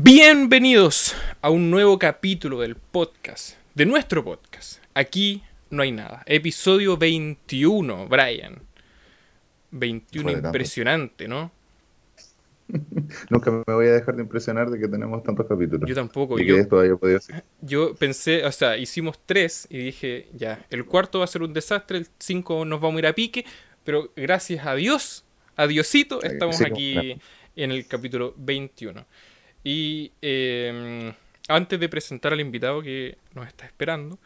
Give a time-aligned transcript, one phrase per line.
[0.00, 4.80] Bienvenidos a un nuevo capítulo del podcast, de nuestro podcast.
[4.94, 6.22] Aquí no hay nada.
[6.26, 8.62] Episodio 21, Brian.
[9.72, 11.50] 21 impresionante, ¿no?
[13.28, 15.88] Nunca me voy a dejar de impresionar de que tenemos tantos capítulos.
[15.88, 16.38] Yo tampoco.
[16.38, 17.42] Y yo, que esto haya podido ser.
[17.60, 21.52] yo pensé, o sea, hicimos tres y dije, ya, el cuarto va a ser un
[21.52, 23.44] desastre, el cinco nos vamos a ir a pique,
[23.82, 25.24] pero gracias a Dios,
[25.56, 27.20] a Diosito, estamos Sí, aquí claro.
[27.56, 29.04] en el capítulo 21.
[29.64, 31.12] Y eh,
[31.48, 34.18] antes de presentar al invitado que nos está esperando,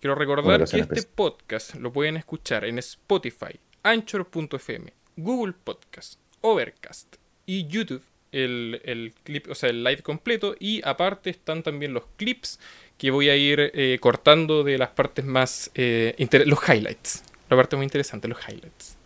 [0.00, 1.12] quiero recordar que este especial.
[1.14, 8.02] podcast lo pueden escuchar en Spotify, Anchor.fm, Google Podcast, Overcast y YouTube.
[8.32, 10.54] El, el clip, o sea, el live completo.
[10.58, 12.58] Y aparte están también los clips
[12.96, 15.70] que voy a ir eh, cortando de las partes más.
[15.74, 16.14] eh,
[16.46, 17.24] los highlights.
[17.50, 18.96] La parte muy interesante, los highlights.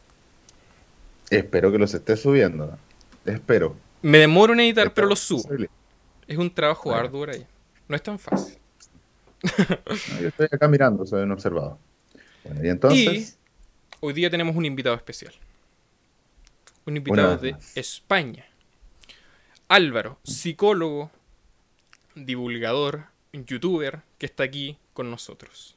[1.30, 2.78] Espero que los esté subiendo.
[3.24, 3.76] Espero.
[4.06, 5.42] Me demoro en editar, pero los subo.
[6.28, 7.04] Es un trabajo Bueno.
[7.04, 7.44] arduo ahí.
[7.88, 8.56] No es tan fácil.
[9.42, 11.76] No, yo estoy acá mirando, soy un observador.
[12.44, 13.36] Bueno, y entonces,
[13.98, 15.34] Hoy día tenemos un invitado especial.
[16.84, 17.56] Un invitado de.
[17.74, 18.46] España.
[19.66, 21.10] Álvaro, psicólogo,
[22.14, 25.76] divulgador, youtuber, que está aquí con nosotros.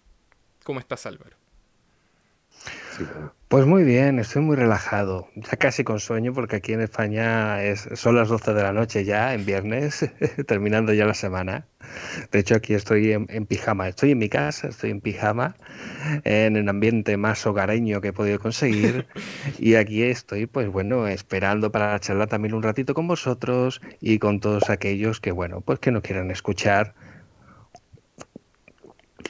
[0.63, 1.35] ¿Cómo estás, Álvaro?
[2.97, 3.05] Sí,
[3.47, 7.89] Pues muy bien, estoy muy relajado, ya casi con sueño porque aquí en España es,
[7.95, 10.09] son las 12 de la noche ya, en viernes,
[10.47, 11.65] terminando ya la semana.
[12.31, 15.55] De hecho aquí estoy en, en pijama, estoy en mi casa, estoy en pijama,
[16.23, 19.07] en el ambiente más hogareño que he podido conseguir.
[19.57, 24.39] Y aquí estoy pues bueno, esperando para charlar también un ratito con vosotros y con
[24.39, 26.93] todos aquellos que bueno, pues que no quieran escuchar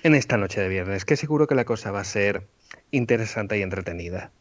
[0.03, 2.47] en esta noche de viernes, que seguro que la cosa va a ser
[2.91, 4.31] interesante y entretenida.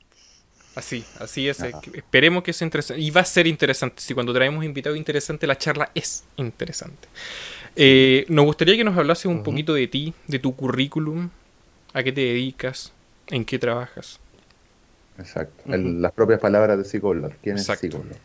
[0.74, 1.60] Así, así es.
[1.60, 1.80] eh, Ajá.
[1.92, 3.02] Esperemos que sea interesante.
[3.02, 4.00] Y va a ser interesante.
[4.00, 7.08] Si cuando traemos invitado interesante, la charla es interesante.
[7.76, 11.30] Eh, nos gustaría que nos hablases un poquito de ti, de tu currículum,
[11.92, 12.92] a qué te dedicas,
[13.28, 14.20] en qué trabajas.
[15.18, 15.72] exacto.
[15.72, 17.32] El- las propias palabras de psicólogo.
[17.42, 17.86] ¿Quién Exacto.
[17.86, 18.16] es psicólogo?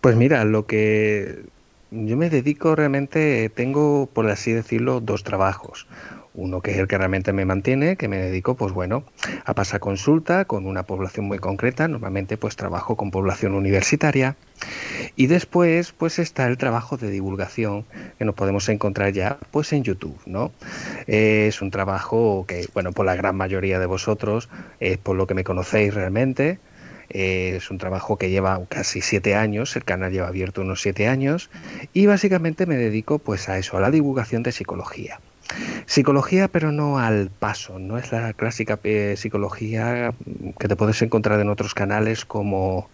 [0.00, 1.42] Pues mira, lo que
[1.92, 5.86] yo me dedico realmente, tengo, por así decirlo, dos trabajos.
[6.34, 9.04] Uno que es el que realmente me mantiene, que me dedico, pues bueno,
[9.44, 11.86] a pasar consulta con una población muy concreta.
[11.88, 14.36] Normalmente, pues trabajo con población universitaria.
[15.14, 17.84] Y después, pues está el trabajo de divulgación
[18.18, 20.52] que nos podemos encontrar ya, pues en YouTube, ¿no?
[21.06, 24.48] Es un trabajo que, bueno, por la gran mayoría de vosotros,
[24.80, 26.58] es por lo que me conocéis realmente.
[27.10, 31.08] Eh, es un trabajo que lleva casi siete años, el canal lleva abierto unos siete
[31.08, 31.50] años
[31.92, 35.20] y básicamente me dedico pues a eso, a la divulgación de psicología.
[35.86, 40.14] Psicología, pero no al paso, no es la clásica eh, psicología
[40.58, 42.88] que te puedes encontrar en otros canales como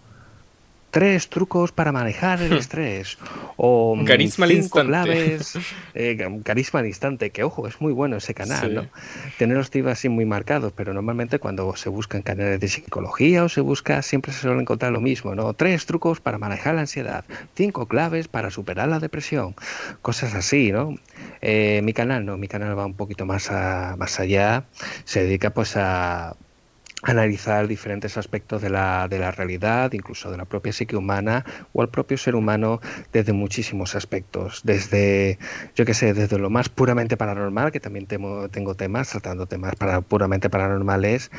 [0.91, 3.19] tres trucos para manejar el estrés
[3.57, 4.87] o mm, Carisma al cinco instante.
[4.89, 5.59] claves,
[5.95, 8.75] eh, carisma al instante, que ojo, es muy bueno ese canal, Sí.
[8.75, 8.87] ¿no?
[9.37, 13.49] Tiene los tips así muy marcados, pero normalmente cuando se buscan canales de psicología o
[13.49, 15.53] se busca, siempre se suele encontrar lo mismo, ¿no?
[15.55, 17.25] Tres trucos para manejar la ansiedad,
[17.55, 19.55] cinco claves para superar la depresión,
[20.03, 20.95] cosas así, ¿no?
[21.43, 24.65] Eh, mi canal no, mi canal va un poquito más, a- más allá,
[25.05, 26.37] se dedica pues a
[27.03, 31.83] analizar diferentes aspectos de la, de la realidad, incluso de la propia psique humana o
[31.83, 32.81] al propio ser humano
[33.13, 35.39] desde muchísimos aspectos, desde,
[35.77, 39.77] yo qué sé, desde lo más puramente paranormal, que también temo- tengo temas, tratando temas
[39.77, 41.31] para, puramente paranormales,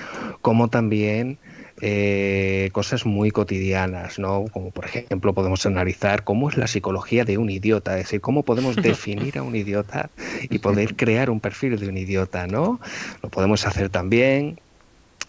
[0.42, 1.40] como también
[1.81, 4.50] eh, cosas muy cotidianas, ¿no?
[4.52, 8.44] Como por ejemplo podemos analizar cómo es la psicología de un idiota, es decir, cómo
[8.46, 10.12] podemos definir a un idiota
[10.50, 12.80] y poder crear un perfil de un idiota, ¿no?
[13.22, 14.62] Lo podemos hacer también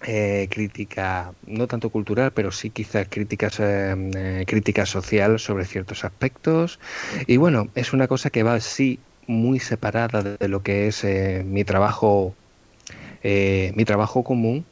[0.02, 6.04] eh, crítica, no tanto cultural, pero sí quizás críticas, eh, eh, crítica social sobre ciertos
[6.04, 6.78] aspectos.
[7.26, 11.44] Y bueno, es una cosa que va así muy separada de, lo que es eh,
[11.46, 12.34] mi trabajo,
[13.22, 14.64] mi trabajo común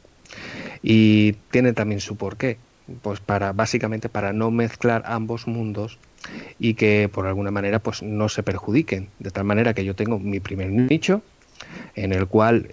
[0.81, 2.57] y tiene también su porqué.
[3.03, 5.99] Pues para básicamente para no mezclar ambos mundos
[6.57, 9.09] y que por alguna manera pues no se perjudiquen.
[9.19, 11.21] De tal manera que yo tengo mi primer nicho
[11.93, 12.67] en el cual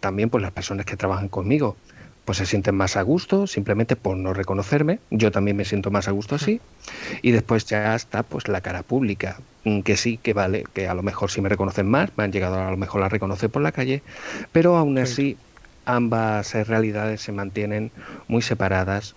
[0.00, 1.76] también pues las personas que trabajan conmigo
[2.24, 5.00] pues se sienten más a gusto simplemente por no reconocerme.
[5.10, 6.60] Yo también me siento más a gusto así.
[7.20, 9.38] Y después ya está pues la cara pública.
[9.64, 12.32] Mm, que sí que vale que a lo mejor sí me reconocen más me han
[12.32, 14.02] llegado a lo mejor a reconocer por la calle
[14.50, 15.36] pero aún así
[15.84, 17.92] ambas realidades se mantienen
[18.26, 19.14] muy separadas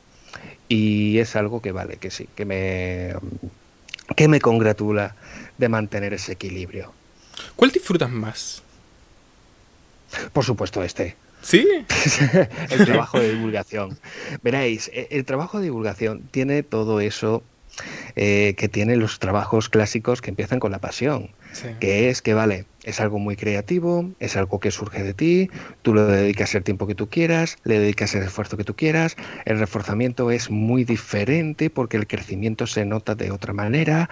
[0.69, 3.15] y es algo que vale que sí que me
[4.15, 5.15] que me congratula
[5.57, 6.93] de mantener ese equilibrio.
[7.55, 8.61] ¿Cuál disfrutas más?
[10.31, 11.15] por supuesto este
[11.45, 11.67] ¿Sí?
[12.71, 13.99] el trabajo de divulgación.
[14.41, 17.43] Veréis, e- el trabajo de divulgación tiene todo eso
[18.15, 21.29] eh, que tiene los trabajos clásicos que empiezan con la pasión,
[21.79, 25.49] que es que, vale, es algo muy creativo, es algo que surge de ti,
[25.81, 29.17] tú le dedicas el tiempo que tú quieras, le dedicas el esfuerzo que tú quieras,
[29.45, 34.07] el reforzamiento es muy diferente porque el crecimiento se nota de otra manera,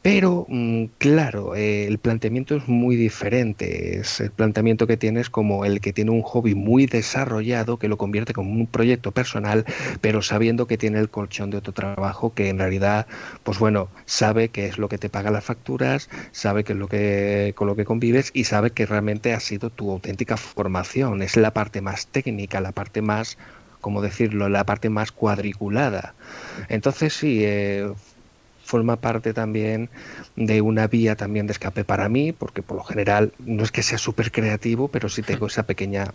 [0.00, 5.66] pero mm, claro, eh, el planteamiento es muy diferente, es el planteamiento que tienes como
[5.66, 9.66] el que tiene un hobby muy desarrollado que lo convierte como un proyecto personal,
[10.00, 13.06] pero sabiendo que tiene el colchón de otro trabajo que en realidad,
[13.42, 16.88] pues bueno, sabe que es lo que te paga las facturas, sabe que es lo
[16.88, 21.22] que con lo que conviene vives y sabe que realmente ha sido tu auténtica formación.
[21.22, 23.36] Es la parte más técnica, la parte más,
[23.80, 26.14] como decirlo, la parte más cuadriculada.
[26.68, 27.92] Entonces sí, eh,
[28.64, 29.88] forma parte también
[30.36, 33.82] de una vía también de escape para mí, porque por lo general no es que
[33.82, 36.12] sea súper creativo, pero sí tengo esa pequeña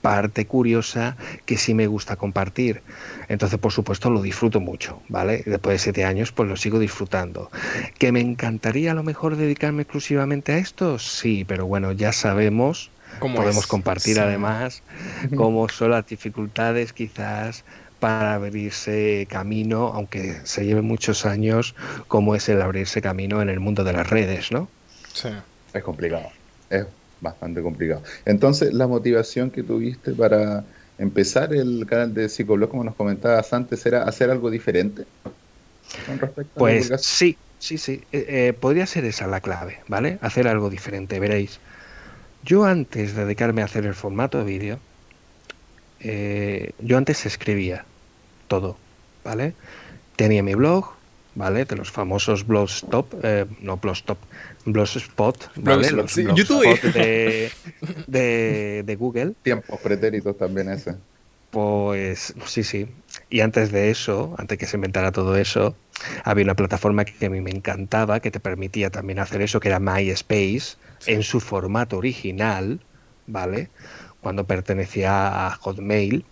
[0.00, 2.82] parte curiosa que sí me gusta compartir.
[3.28, 5.42] Entonces, por supuesto, lo disfruto mucho, ¿vale?
[5.44, 7.50] Después de siete años, pues lo sigo disfrutando.
[7.98, 10.98] ¿Que me encantaría a lo mejor dedicarme exclusivamente a esto?
[10.98, 12.90] Sí, pero bueno, ya sabemos,
[13.20, 14.82] podemos compartir además
[15.36, 17.64] cómo son las dificultades quizás
[18.00, 21.74] para abrirse camino, aunque se lleve muchos años,
[22.06, 24.68] como es el abrirse camino en el mundo de las redes, ¿no?
[25.12, 25.30] Sí.
[25.74, 26.30] Es complicado.
[26.70, 26.86] Es
[27.20, 28.02] bastante complicado.
[28.24, 30.64] Entonces, la motivación que tuviste para
[30.98, 35.04] empezar el canal de Psicoblog, como nos comentabas antes, era hacer algo diferente
[36.06, 38.02] con respecto Pues sí, sí, sí.
[38.12, 40.18] Eh, eh, podría ser esa la clave, ¿vale?
[40.22, 41.60] Hacer algo diferente, veréis.
[42.42, 44.80] Yo antes de dedicarme a hacer el formato de vídeo,
[46.00, 47.84] eh, yo antes escribía
[48.46, 48.76] todo,
[49.24, 49.54] ¿vale?
[50.16, 50.92] Tenía mi blog,
[51.34, 51.64] ¿vale?
[51.64, 53.14] De los famosos blogs top,
[53.60, 54.18] no blogs top,
[54.72, 55.90] Blogspot, ¿vale?
[55.90, 56.80] Los, YouTube.
[56.92, 57.50] De,
[58.06, 59.34] de, de, Google.
[59.42, 60.94] Tiempos pretéritos también ese.
[61.50, 62.88] Pues sí, sí.
[63.30, 65.74] Y antes de eso, antes que se inventara todo eso,
[66.24, 69.68] había una plataforma que a mí me encantaba, que te permitía también hacer eso, que
[69.68, 70.76] era MySpace,
[71.06, 72.80] en su formato original,
[73.26, 73.70] ¿vale?
[74.20, 76.24] Cuando pertenecía a Hotmail.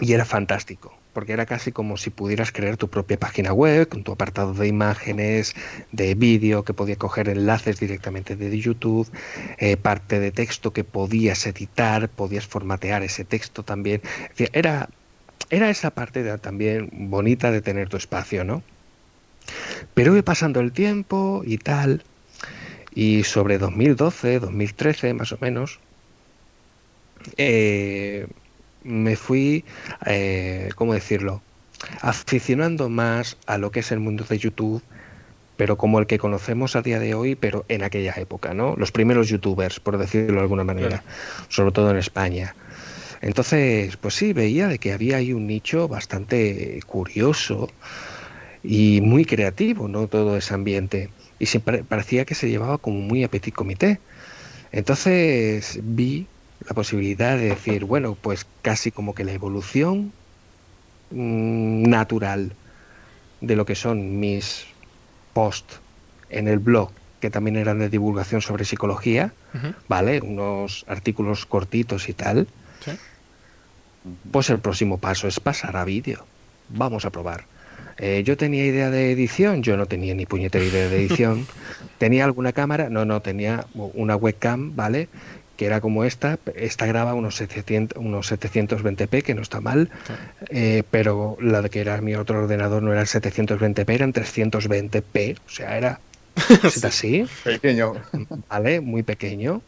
[0.00, 4.04] Y era fantástico porque era casi como si pudieras crear tu propia página web con
[4.04, 5.54] tu apartado de imágenes,
[5.90, 9.08] de vídeo, que podía coger enlaces directamente de YouTube,
[9.56, 14.02] eh, parte de texto que podías editar, podías formatear ese texto también.
[14.52, 14.90] Era,
[15.48, 18.62] era esa parte también bonita de tener tu espacio, ¿no?
[19.94, 22.04] Pero iba pasando el tiempo y tal,
[22.94, 25.80] y sobre 2012, 2013 más o menos,
[27.38, 28.26] eh,
[28.86, 29.64] me fui,
[30.06, 31.42] eh, ¿cómo decirlo?,
[32.00, 34.82] aficionando más a lo que es el mundo de YouTube,
[35.56, 38.74] pero como el que conocemos a día de hoy, pero en aquella época, ¿no?
[38.76, 41.02] Los primeros youtubers, por decirlo de alguna manera,
[41.48, 42.54] sobre todo en España.
[43.22, 47.70] Entonces, pues sí, veía de que había ahí un nicho bastante curioso
[48.62, 50.08] y muy creativo, ¿no?
[50.08, 51.08] Todo ese ambiente.
[51.38, 53.98] Y siempre parecía que se llevaba como muy a petit comité.
[54.72, 56.26] Entonces vi
[56.64, 60.12] la posibilidad de decir, bueno, pues casi como que la evolución
[61.10, 62.52] mm, natural
[63.40, 64.66] de lo que son mis
[65.32, 65.80] posts
[66.30, 69.32] en el blog, que también eran de divulgación sobre psicología,
[69.88, 70.20] ¿vale?
[70.20, 72.46] Unos artículos cortitos y tal.
[74.30, 76.24] Pues el próximo paso es pasar a vídeo.
[76.68, 77.44] Vamos a probar.
[77.98, 81.46] Eh, yo tenía idea de edición, yo no tenía ni puñetera idea de edición.
[81.98, 82.90] ¿Tenía alguna cámara?
[82.90, 85.08] No, no, tenía una webcam, ¿vale?
[85.56, 89.90] Que era como esta, esta graba unos, 700, unos 720p, que no está mal,
[90.48, 94.12] eh, pero la de que era mi otro ordenador no era el 720p, era en
[94.12, 96.00] 320p, o sea, era
[96.84, 97.26] así.
[97.44, 97.94] Pequeño.
[98.48, 99.62] Vale, muy pequeño.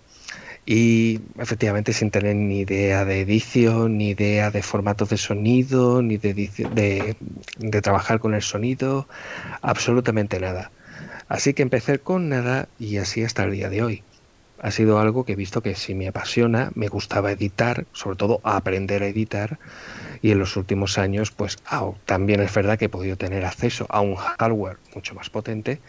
[0.67, 6.19] Y efectivamente sin tener ni idea de edición, ni idea de formato de sonido, ni
[6.19, 7.17] de, de,
[7.57, 9.09] de trabajar con el sonido,
[9.63, 10.71] absolutamente nada.
[11.27, 14.03] Así que empecé con nada y así hasta el día de hoy
[14.61, 18.41] ha sido algo que he visto que sí me apasiona, me gustaba editar, sobre todo
[18.43, 19.59] aprender a editar,
[20.23, 21.59] y en los últimos años, pues
[22.05, 25.81] también es verdad que he podido tener acceso a un hardware mucho más potente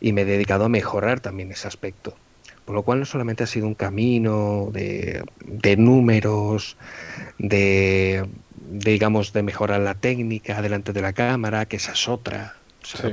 [0.00, 2.16] y me he dedicado a mejorar también ese aspecto.
[2.64, 6.76] Por lo cual no solamente ha sido un camino de, de números,
[7.38, 12.56] de, de, digamos, de mejorar la técnica delante de la cámara, que esa es otra,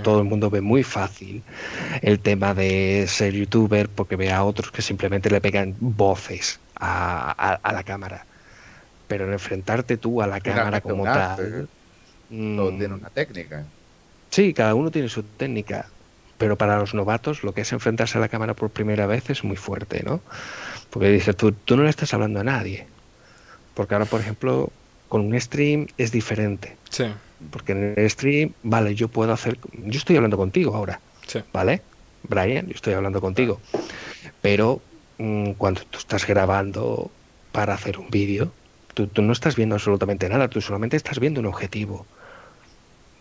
[0.04, 1.44] todo el mundo ve muy fácil
[2.02, 7.60] el tema de ser youtuber porque ve a otros que simplemente le pegan voces a,
[7.64, 8.26] la cámara.
[9.08, 11.68] Pero en enfrentarte tú a la cámara como tal.
[12.30, 13.66] Mm, tiene una técnica.
[14.30, 15.88] Sí, cada uno tiene su técnica.
[16.38, 19.44] Pero para los novatos, lo que es enfrentarse a la cámara por primera vez es
[19.44, 20.20] muy fuerte, ¿no?
[20.90, 22.88] Porque dices, tú, tú no le estás hablando a nadie.
[23.76, 24.72] Porque ahora, por ejemplo,
[25.10, 26.76] con un stream es diferente.
[26.90, 27.06] Sí
[27.52, 29.58] Porque en el stream, vale, yo puedo hacer.
[29.86, 31.00] Yo estoy hablando contigo ahora.
[31.52, 31.82] ¿Vale?
[32.24, 33.60] Brian, yo estoy hablando contigo.
[34.42, 34.82] Pero
[35.18, 37.12] mm, cuando tú estás grabando
[37.52, 38.52] para hacer un vídeo,
[38.94, 42.06] tú, tú, no estás viendo absolutamente nada, tú solamente estás viendo un objetivo.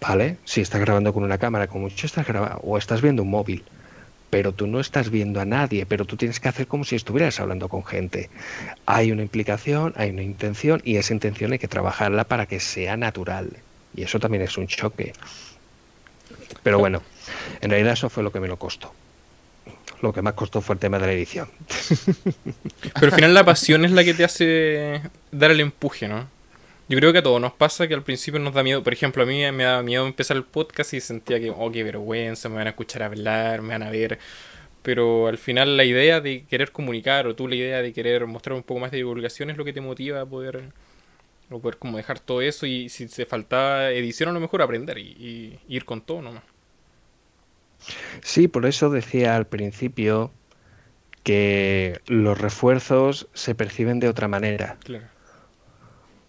[0.00, 0.38] ¿Vale?
[0.44, 3.64] Si estás grabando con una cámara, como mucho estás grabando, o estás viendo un móvil,
[4.30, 7.38] pero tú no estás viendo a nadie, pero tú tienes que hacer como si estuvieras
[7.38, 8.30] hablando con gente.
[8.86, 12.96] Hay una implicación, hay una intención, y esa intención hay que trabajarla para que sea
[12.96, 13.58] natural.
[13.94, 15.12] Y eso también es un choque.
[16.62, 17.02] Pero bueno,
[17.60, 18.92] en realidad eso fue lo que me lo costó.
[20.00, 21.48] Lo que más costó fue el tema de la edición.
[22.94, 26.26] Pero al final la pasión es la que te hace dar el empuje, ¿no?
[26.88, 28.82] Yo creo que a todos nos pasa que al principio nos da miedo.
[28.82, 31.84] Por ejemplo, a mí me daba miedo empezar el podcast y sentía que, oh, qué
[31.84, 34.18] vergüenza, me van a escuchar hablar, me van a ver.
[34.82, 38.56] Pero al final la idea de querer comunicar o tú la idea de querer mostrar
[38.56, 40.64] un poco más de divulgación es lo que te motiva a poder
[41.52, 44.98] o poder como dejar todo eso y si se faltaba edición a lo mejor aprender
[44.98, 46.44] y, ir con todo nomás.
[48.22, 50.30] Sí, por eso decía al principio
[51.22, 54.78] que los refuerzos se perciben de otra manera.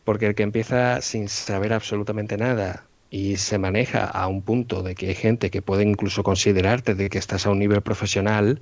[0.03, 4.95] Porque el que empieza sin saber absolutamente nada y se maneja a un punto de
[4.95, 8.61] que hay gente que puede incluso considerarte de que estás a un nivel profesional,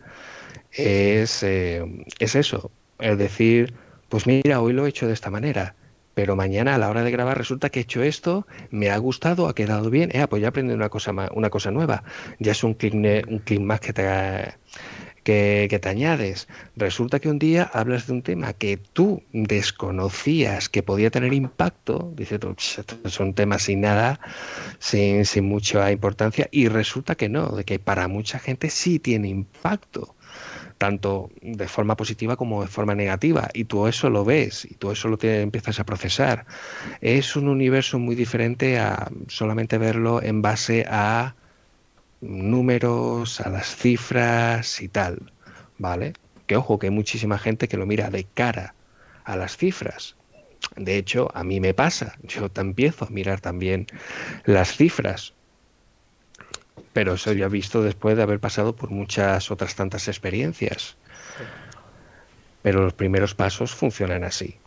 [0.72, 1.86] es, eh,
[2.20, 2.70] es eso.
[3.00, 3.74] Es decir,
[4.10, 5.76] pues mira, hoy lo he hecho de esta manera
[6.14, 9.48] pero mañana a la hora de grabar resulta que he hecho esto, me ha gustado,
[9.48, 12.04] ha quedado bien, eh, pues ya aprendí una cosa, una cosa nueva,
[12.40, 14.04] ya es un clic, un más que te,
[15.24, 16.48] que, te añades.
[16.76, 22.12] Resulta que un día hablas de un tema que tú desconocías que podía tener impacto,
[22.16, 22.40] dices,
[23.06, 24.20] son temas sin nada,
[24.80, 29.30] sin, sin mucha importancia, y resulta que no, de que para mucha gente sí tiene
[29.30, 30.16] impacto
[30.82, 34.90] tanto de forma positiva como de forma negativa, y tú eso lo ves, y tú
[34.90, 36.48] eso lo te empiezas a procesar.
[37.02, 41.36] Es un universo muy diferente a solamente verlo en base a
[42.20, 45.32] números, a las cifras y tal,
[45.78, 46.14] ¿vale?
[46.48, 48.74] Que ojo, que hay muchísima gente que lo mira de cara
[49.24, 50.16] a las cifras.
[50.78, 53.86] De hecho, a mí me pasa, yo te empiezo a mirar también
[54.46, 55.36] las cifras,
[56.94, 60.98] pero eso ya visto después de haber pasado por muchas otras tantas experiencias.
[62.62, 64.58] Pero los primeros pasos funcionan así.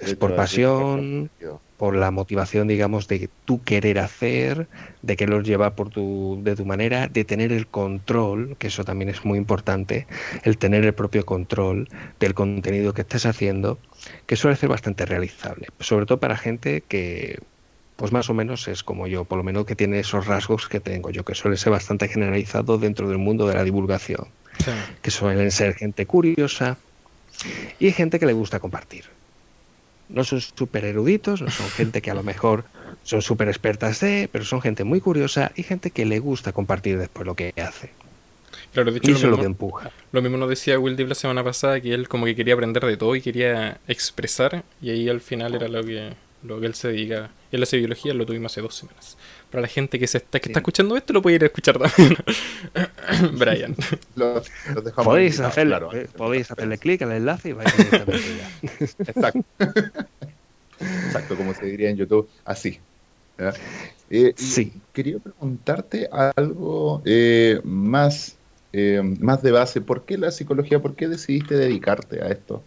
[0.00, 1.30] Es por pasión,
[1.76, 4.66] por la motivación, digamos, de tú querer hacer,
[5.02, 9.10] de querer llevar por tu, de tu manera, de tener el control, que eso también
[9.10, 10.06] es muy importante,
[10.44, 11.88] el tener el propio control
[12.20, 13.78] del contenido que estés haciendo,
[14.26, 17.38] que suele ser bastante realizable, sobre todo para gente que
[18.02, 20.80] pues más o menos es como yo, por lo menos que tiene esos rasgos que
[20.80, 24.26] tengo yo, que suele ser bastante generalizado dentro del mundo de la divulgación,
[25.00, 26.78] que suelen ser gente curiosa
[27.78, 29.04] y gente que le gusta compartir.
[30.08, 32.64] No son súper eruditos, no son gente que a lo mejor
[33.04, 36.98] son súper expertas de, pero son gente muy curiosa y gente que le gusta compartir
[36.98, 37.90] después lo que hace.
[38.72, 39.90] Claro, de hecho, eso lo, mismo, lo que empuja.
[40.10, 42.84] Lo mismo nos decía Will Deep la semana pasada, que él como que quería aprender
[42.84, 46.10] de todo y quería expresar, y ahí al final era lo que
[46.42, 47.30] lo que él se dedica.
[47.50, 49.16] Él hace biología, lo tuvimos hace dos semanas.
[49.50, 51.78] Para la gente que se está, que está escuchando esto, lo puede ir a escuchar
[51.78, 52.16] también.
[53.38, 53.76] Brian.
[55.04, 58.02] podéis, hacerle, eh, podéis hacerle clic al enlace y vais a
[58.98, 59.44] Exacto.
[60.80, 62.80] Exacto, como se diría en YouTube, así.
[64.10, 64.72] Eh, sí.
[64.92, 68.36] Quería preguntarte algo eh, más,
[69.20, 69.80] más de base.
[69.80, 70.80] ¿Por qué la psicología?
[70.80, 72.64] ¿Por qué decidiste dedicarte a esto?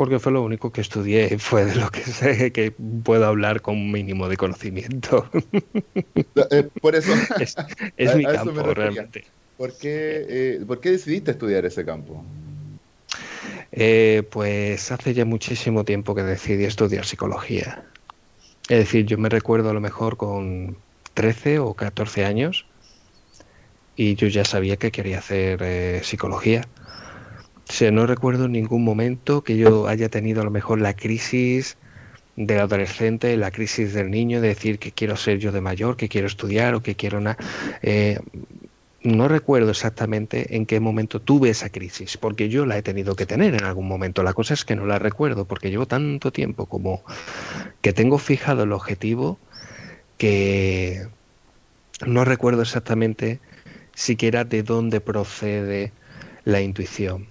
[0.00, 2.72] Porque fue lo único que estudié y fue de lo que sé que
[3.04, 5.28] puedo hablar con un mínimo de conocimiento.
[6.50, 7.12] Eh, por eso
[7.98, 9.26] es, mi campo realmente.
[9.58, 12.24] ¿Por qué, eh, ¿Por qué, decidiste estudiar ese campo?
[13.72, 17.84] Eh, pues hace ya muchísimo tiempo que decidí estudiar psicología.
[18.70, 20.78] Es decir, yo me recuerdo a lo mejor con
[21.12, 22.64] 13 o 14 años
[23.96, 26.66] y yo ya sabía que quería hacer psicología
[27.70, 31.76] sea, no recuerdo ningún momento que yo haya tenido a lo mejor la crisis
[32.36, 36.08] del adolescente, la crisis del niño, de decir que quiero ser yo de mayor, que
[36.08, 37.36] quiero estudiar o que quiero una...
[37.82, 38.18] Eh,
[39.02, 43.24] no recuerdo exactamente en qué momento tuve esa crisis, porque yo la he tenido que
[43.24, 44.22] tener en algún momento.
[44.22, 47.02] La cosa es que no la recuerdo, porque llevo tanto tiempo como
[47.80, 49.38] que tengo fijado el objetivo
[50.18, 51.06] que
[52.06, 53.40] no recuerdo exactamente
[53.94, 55.92] siquiera de dónde procede
[56.44, 57.29] la intuición.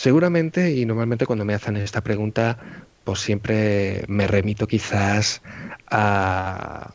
[0.00, 2.56] Seguramente, y normalmente cuando me hacen esta pregunta,
[3.04, 5.42] pues siempre me remito quizás
[5.90, 6.94] a,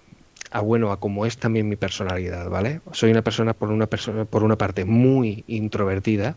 [0.63, 2.81] bueno, a cómo es también mi personalidad, ¿vale?
[2.93, 6.35] Soy una persona por una persona, por una parte muy introvertida,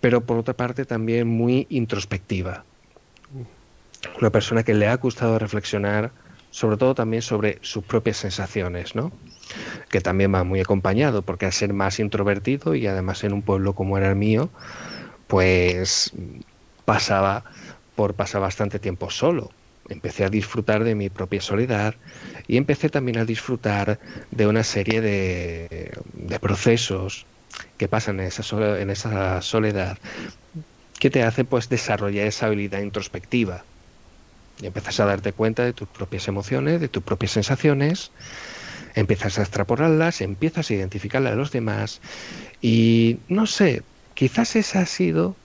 [0.00, 2.64] pero por otra parte también muy introspectiva.
[4.20, 6.10] una persona que le ha gustado reflexionar
[6.50, 9.12] sobre todo también sobre sus propias sensaciones, ¿no?
[9.90, 13.74] Que también va muy acompañado, porque al ser más introvertido y además en un pueblo
[13.74, 14.48] como era el mío,
[15.26, 16.12] pues
[16.84, 17.44] pasaba
[17.94, 19.56] por pasar bastante tiempo solo.
[19.88, 21.94] Empecé a disfrutar de mi propia soledad
[22.46, 27.28] y empecé también a disfrutar de una serie de, de procesos
[27.76, 29.98] que pasan en esa, en esa soledad
[31.00, 33.66] que te hace pues desarrollar esa habilidad introspectiva
[34.58, 38.12] y empiezas a darte cuenta de tus propias emociones, de tus propias sensaciones,
[38.94, 42.00] empiezas a extrapolarlas, empiezas a identificarlas de los demás
[42.60, 45.36] y no sé, quizás esa ha sido,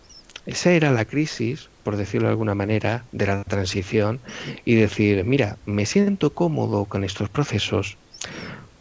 [0.46, 4.20] esa era la crisis, por decirlo de alguna manera, de la transición
[4.66, 7.98] y decir, mira, me siento cómodo con estos procesos,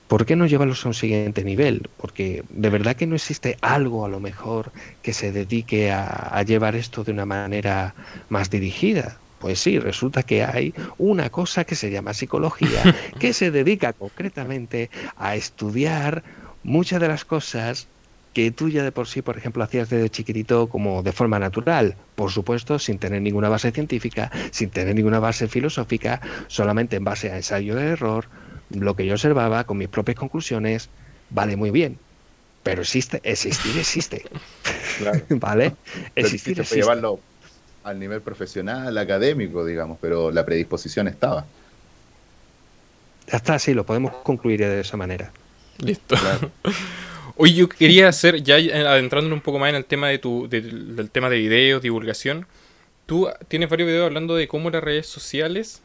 [0.08, 1.90] ¿por qué no llevarlos a un siguiente nivel?
[1.96, 6.42] Porque de verdad que no existe algo a lo mejor que se dedique a, a
[6.44, 7.94] llevar esto de una manera
[8.28, 9.18] más dirigida.
[9.38, 14.90] Pues sí, resulta que hay una cosa que se llama psicología, que se dedica concretamente
[15.16, 16.22] a estudiar
[16.62, 17.88] muchas de las cosas
[18.32, 21.96] que tú ya de por sí, por ejemplo, hacías desde chiquitito como de forma natural,
[22.14, 27.30] por supuesto, sin tener ninguna base científica, sin tener ninguna base filosófica, solamente en base
[27.30, 28.26] a ensayo de error,
[28.70, 30.90] lo que yo observaba con mis propias conclusiones,
[31.30, 31.98] vale muy bien.
[32.62, 34.22] Pero existe, existir existe.
[35.30, 35.74] ¿Vale?
[36.14, 36.84] Existir existe
[37.82, 41.46] al nivel profesional, académico, digamos, pero la predisposición estaba.
[43.26, 45.32] Ya está, sí, lo podemos concluir de esa manera.
[45.78, 46.16] Listo.
[47.42, 51.08] Hoy yo quería hacer, ya adentrándonos un poco más en el tema de tu, del
[51.10, 52.46] tema de videos, divulgación.
[53.06, 55.80] Tú tienes varios videos hablando de cómo las redes sociales,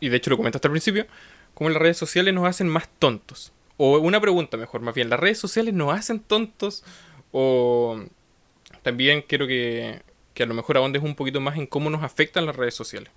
[0.00, 1.06] y de hecho lo comentaste al principio,
[1.52, 3.52] cómo las redes sociales nos hacen más tontos.
[3.76, 6.82] O una pregunta mejor, más bien, ¿las redes sociales nos hacen tontos?
[7.30, 8.02] O
[8.82, 10.00] también quiero que,
[10.32, 13.10] que a lo mejor ahondes un poquito más en cómo nos afectan las redes sociales.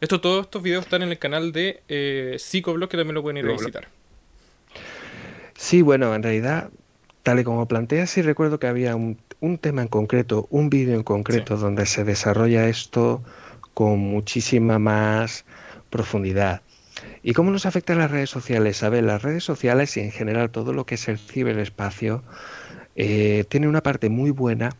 [0.00, 3.38] Esto, todos estos videos están en el canal de eh, Psicoblog, que también lo pueden
[3.38, 3.88] ir a visitar.
[5.56, 6.70] Sí, bueno, en realidad,
[7.22, 9.18] tal y como planteas, sí recuerdo que había un,
[9.60, 13.22] tema en concreto, un vídeo en concreto, donde se desarrolla esto
[13.74, 15.44] con muchísima más
[15.90, 16.62] profundidad.
[17.22, 18.82] ¿Y cómo nos afectan las redes sociales?
[18.82, 22.22] A ver, las redes sociales y en general todo lo que es el ciberespacio
[22.96, 24.70] eh, tiene una parte muy buena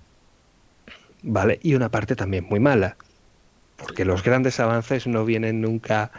[1.23, 1.59] ¿vale?
[1.62, 2.97] Y una parte también muy mala,
[3.77, 6.11] porque los grandes avances no vienen nunca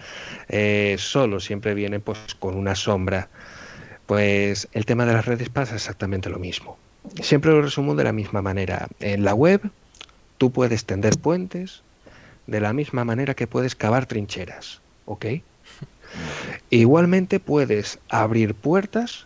[0.50, 3.30] eh, solos, siempre vienen pues con una sombra.
[4.06, 6.78] Pues el tema de las redes pasa exactamente lo mismo.
[7.22, 8.88] Siempre lo resumo de la misma manera.
[9.00, 9.62] En la web
[10.38, 11.84] tú puedes tender puentes
[12.48, 15.26] de la misma manera que puedes cavar trincheras, ¿ok?
[16.70, 19.26] Igualmente puedes abrir puertas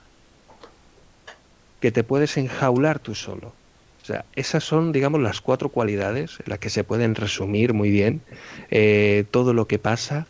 [1.80, 3.54] que te puedes enjaular tú solo.
[4.02, 7.90] O sea, esas son, digamos, las cuatro cualidades en las que se pueden resumir muy
[7.92, 8.22] bien
[8.72, 10.28] eh, todo lo que pasa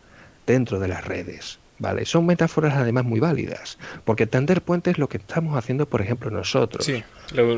[0.47, 1.59] dentro de las redes.
[1.79, 2.05] ¿Vale?
[2.05, 6.31] Son metáforas además muy válidas, porque tender puentes es lo que estamos haciendo, por ejemplo,
[6.31, 6.85] nosotros.
[6.85, 7.03] Sí,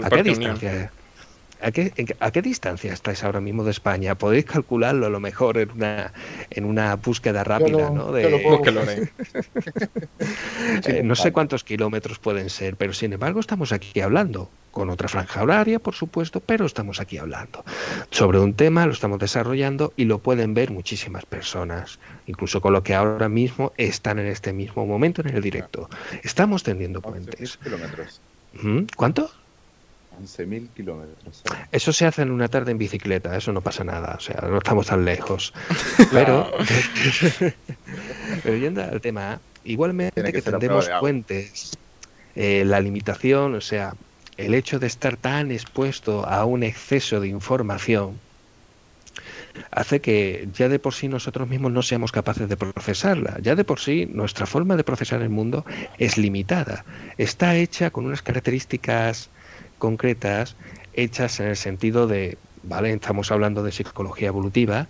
[0.03, 0.91] ¿A qué distancia?
[1.61, 4.15] ¿A qué, ¿A qué, distancia estáis ahora mismo de España?
[4.15, 6.13] Podéis calcularlo a lo mejor en una,
[6.49, 8.13] en una búsqueda rápida, ¿no?
[8.13, 8.33] De,
[10.85, 15.07] eh, no sé cuántos kilómetros pueden ser, pero sin embargo estamos aquí hablando, con otra
[15.07, 17.63] franja horaria, por supuesto, pero estamos aquí hablando
[18.11, 22.83] sobre un tema, lo estamos desarrollando y lo pueden ver muchísimas personas, incluso con lo
[22.83, 25.89] que ahora mismo están en este mismo momento en el directo.
[26.23, 27.57] Estamos tendiendo puentes.
[27.57, 28.21] Kilómetros.
[28.95, 29.31] ¿Cuánto?
[30.21, 31.43] 11.000 kilómetros.
[31.71, 34.57] Eso se hace en una tarde en bicicleta, eso no pasa nada, o sea, no
[34.57, 35.53] estamos tan lejos.
[36.11, 36.51] Pero,
[38.43, 41.77] pero yendo al tema, igualmente que, tendemos puentes,
[42.35, 43.93] eh, la limitación, o sea,
[44.39, 48.17] el hecho de estar tan expuesto a un exceso de información,
[49.71, 53.37] hace que ya de por sí nosotros mismos no seamos capaces de procesarla.
[53.41, 55.65] Ya de por sí nuestra forma de procesar el mundo
[55.97, 56.85] es limitada.
[57.17, 59.29] Está hecha con unas características
[59.77, 60.55] concretas
[60.93, 62.93] hechas en el sentido de, ¿vale?
[62.93, 64.87] Estamos hablando de psicología evolutiva.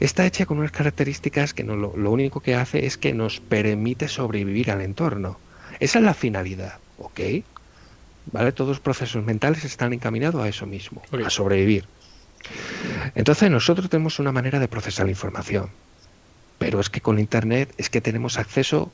[0.00, 4.08] Está hecha con unas características que no, lo, único que hace es que nos permite
[4.08, 5.38] sobrevivir al entorno.
[5.78, 7.20] Esa es la finalidad, ¿ok?
[8.32, 8.52] ¿Vale?
[8.52, 11.86] Todos los procesos mentales están encaminados a eso mismo, a sobrevivir.
[13.14, 15.70] Entonces nosotros tenemos una manera de procesar la información.
[16.58, 18.90] Pero es que con Internet es que tenemos acceso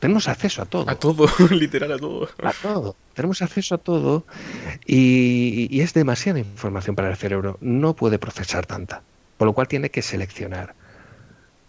[0.00, 0.88] tenemos acceso a todo.
[0.88, 2.28] A todo, literal a todo.
[2.42, 2.96] A todo.
[3.14, 4.24] Tenemos acceso a todo
[4.86, 7.58] y, es demasiada información para el cerebro.
[7.60, 9.02] No puede procesar tanta.
[9.36, 10.74] Por lo cual tiene que seleccionar.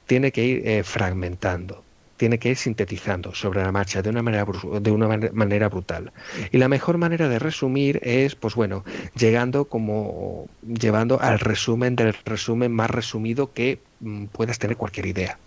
[0.06, 1.84] Tiene que ir eh, fragmentando.
[2.20, 4.46] Tiene que ir sintetizando sobre la marcha de una manera,
[4.82, 6.12] de una manera brutal.
[6.52, 8.84] Y la mejor manera de resumir es, pues bueno,
[9.16, 15.40] llegando como llevando al resumen del resumen más resumido que mm, puedas tener cualquier idea.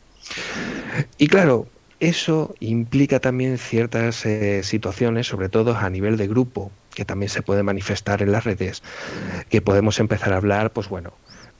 [1.19, 1.67] Y claro,
[2.01, 7.43] eso implica también ciertas eh, situaciones, sobre todo a nivel de grupo, que también se
[7.43, 8.83] puede manifestar en las redes,
[9.51, 11.13] que podemos empezar a hablar, pues bueno,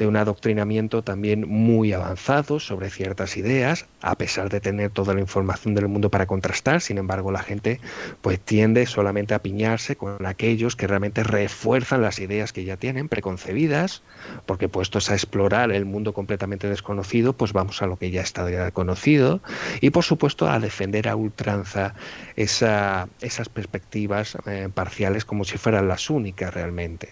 [0.03, 5.21] de un adoctrinamiento también muy avanzado sobre ciertas ideas, a pesar de tener toda la
[5.21, 7.79] información del mundo para contrastar, sin embargo la gente
[8.21, 13.09] pues tiende solamente a piñarse con aquellos que realmente refuerzan las ideas que ya tienen
[13.09, 14.03] preconcebidas,
[14.45, 18.73] porque puestos a explorar el mundo completamente desconocido, pues vamos a lo que ya está
[18.73, 19.41] conocido,
[19.81, 21.95] y por supuesto a defender a ultranza
[22.35, 27.11] esa, esas perspectivas eh, parciales como si fueran las únicas realmente,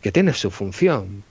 [0.00, 1.22] que tiene su función,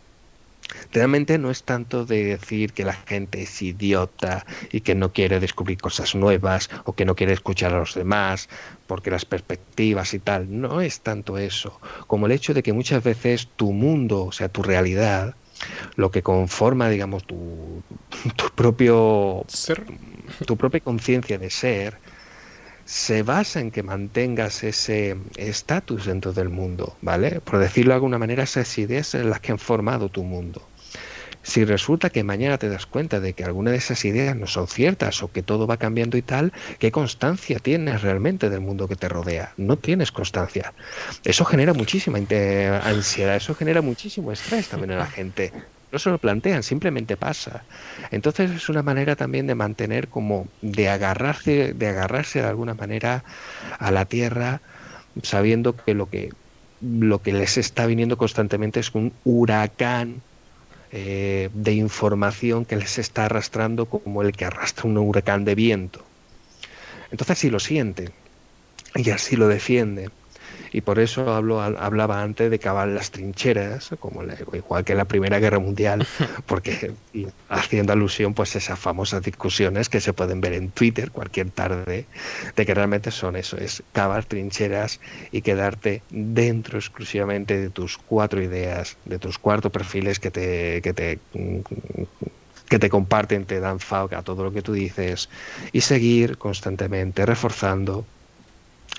[0.92, 5.40] Realmente no es tanto de decir que la gente es idiota y que no quiere
[5.40, 8.50] descubrir cosas nuevas o que no quiere escuchar a los demás
[8.88, 10.48] porque las perspectivas y tal.
[10.50, 14.50] No es tanto eso, como el hecho de que muchas veces tu mundo, o sea,
[14.50, 15.36] tu realidad,
[15.96, 17.84] lo que conforma, digamos, tu,
[18.36, 19.46] tu propio...
[19.48, 19.86] Ser.
[20.46, 22.00] Tu propia conciencia de ser,
[22.90, 27.40] se basa en que mantengas ese estatus dentro del mundo, ¿vale?
[27.40, 30.68] Por decirlo de alguna manera, esas ideas son las que han formado tu mundo.
[31.44, 34.68] Si resulta que mañana te das cuenta de que alguna de esas ideas no son
[34.68, 38.96] ciertas o que todo va cambiando y tal, ¿qué constancia tienes realmente del mundo que
[38.96, 39.54] te rodea?
[39.56, 40.74] No tienes constancia.
[41.24, 45.54] Eso genera muchísima ansiedad, eso genera muchísimo estrés también en la gente
[45.92, 47.64] no se lo plantean, simplemente pasa.
[48.12, 53.24] Entonces es una manera también de mantener como de agarrarse, de agarrarse de alguna manera
[53.80, 54.62] a la tierra,
[55.24, 56.30] sabiendo que lo que
[56.82, 60.22] lo que les está viniendo constantemente es un huracán
[60.92, 66.06] eh, de información que les está arrastrando como el que arrastra un huracán de viento.
[67.12, 68.12] Entonces si lo sienten
[68.96, 70.10] y así lo defienden
[70.72, 75.06] y por eso hablo, hablaba antes de cavar las trincheras, como igual que en la
[75.06, 76.06] Primera Guerra Mundial,
[76.46, 76.92] porque
[77.50, 82.06] haciendo alusión pues a esas famosas discusiones que se pueden ver en Twitter cualquier tarde,
[82.56, 85.00] de que realmente son eso, es cavar trincheras
[85.32, 90.94] y quedarte dentro exclusivamente de tus cuatro ideas, de tus cuatro perfiles que te, que
[90.94, 91.20] te
[92.70, 95.28] que te comparten, te dan FAQ a todo lo que tú dices
[95.72, 98.06] y seguir constantemente reforzando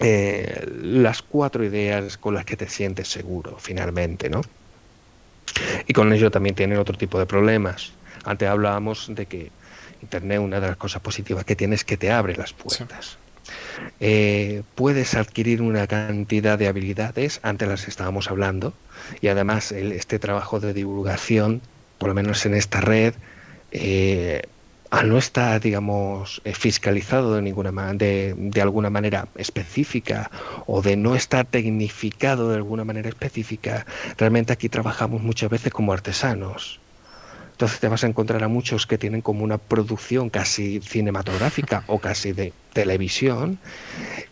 [0.01, 4.43] eh, las cuatro ideas con las que te sientes seguro finalmente, ¿no?
[5.87, 7.93] Y con ello también tienen otro tipo de problemas.
[8.25, 9.51] Antes hablábamos de que
[10.03, 13.19] Internet, una de las cosas positivas que tiene es que te abre las puertas.
[13.99, 18.73] Eh, puedes adquirir una cantidad de habilidades, antes las estábamos hablando,
[19.21, 21.61] y además este trabajo de divulgación,
[21.99, 23.15] por lo menos en esta red,
[23.73, 24.43] eh,
[24.90, 30.31] al no estar, digamos, eh, fiscalizado de, ninguna, de, de alguna manera específica
[30.66, 33.87] o de no estar tecnificado de alguna manera específica,
[34.18, 36.81] realmente aquí trabajamos muchas veces como artesanos.
[37.53, 41.98] Entonces te vas a encontrar a muchos que tienen como una producción casi cinematográfica o
[41.98, 43.59] casi de televisión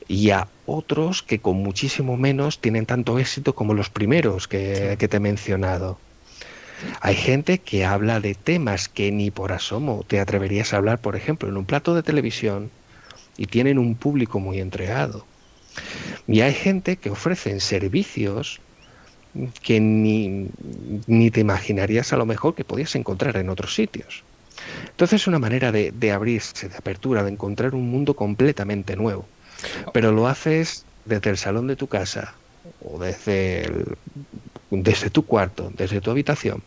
[0.09, 5.09] y a otros que con muchísimo menos tienen tanto éxito como los primeros que, que
[5.09, 5.99] te he mencionado.
[7.01, 11.17] Hay gente que habla de temas que ni por asomo te atreverías a hablar, por
[11.17, 12.71] ejemplo, en un plato de televisión
[13.37, 15.25] y tienen un público muy entregado.
[16.27, 18.61] Y hay gente que ofrecen servicios
[19.63, 20.49] que ni,
[21.07, 24.25] ni te imaginarías a lo mejor que podías encontrar en otros sitios.
[24.91, 29.27] Entonces es una manera de, de abrirse, de apertura, de encontrar un mundo completamente nuevo.
[29.93, 32.35] Pero lo haces desde el salón de tu casa
[32.85, 33.97] o desde el
[34.71, 36.63] desde tu cuarto, desde tu habitación,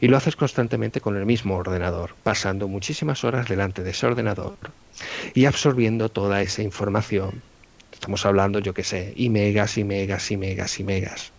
[0.00, 4.56] y lo haces constantemente con el mismo ordenador, pasando muchísimas horas delante de ese ordenador
[5.34, 7.42] y absorbiendo toda esa información.
[7.92, 11.32] Estamos hablando, yo qué sé, y megas y megas y megas y megas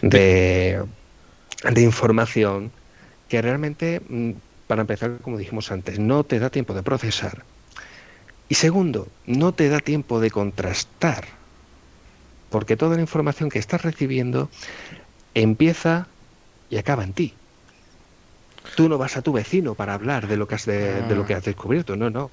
[0.00, 0.82] de,
[1.70, 2.72] de información
[3.28, 4.32] que realmente, mm,
[4.66, 7.44] para empezar, como dijimos antes, no te da tiempo de procesar.
[8.48, 11.24] Y segundo, no te da tiempo de contrastar
[12.52, 14.50] porque toda la información que estás recibiendo
[15.34, 16.06] empieza
[16.70, 17.34] y acaba en ti.
[18.76, 21.34] Tú no vas a tu vecino para hablar de lo que has, de, lo que
[21.34, 22.30] has descubierto, no, no.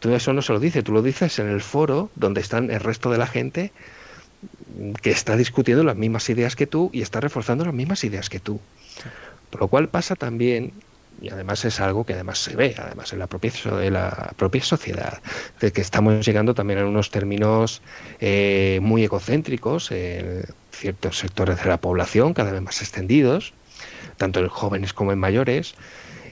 [0.00, 2.80] Tú eso no se lo dices, tú lo dices en el foro donde están el
[2.80, 3.72] resto de la gente
[5.00, 8.40] que está discutiendo las mismas ideas que tú y está reforzando las mismas ideas que
[8.40, 8.60] tú.
[9.50, 10.72] Por lo cual pasa también,
[11.20, 14.62] y además es algo que además se ve, además en la propia, en la propia
[14.62, 15.22] sociedad,
[15.60, 17.80] de que estamos llegando también a unos términos
[18.20, 20.44] eh, muy egocéntricos, eh,
[20.82, 23.54] ciertos sectores de la población cada vez más extendidos,
[24.16, 25.74] tanto en jóvenes como en mayores,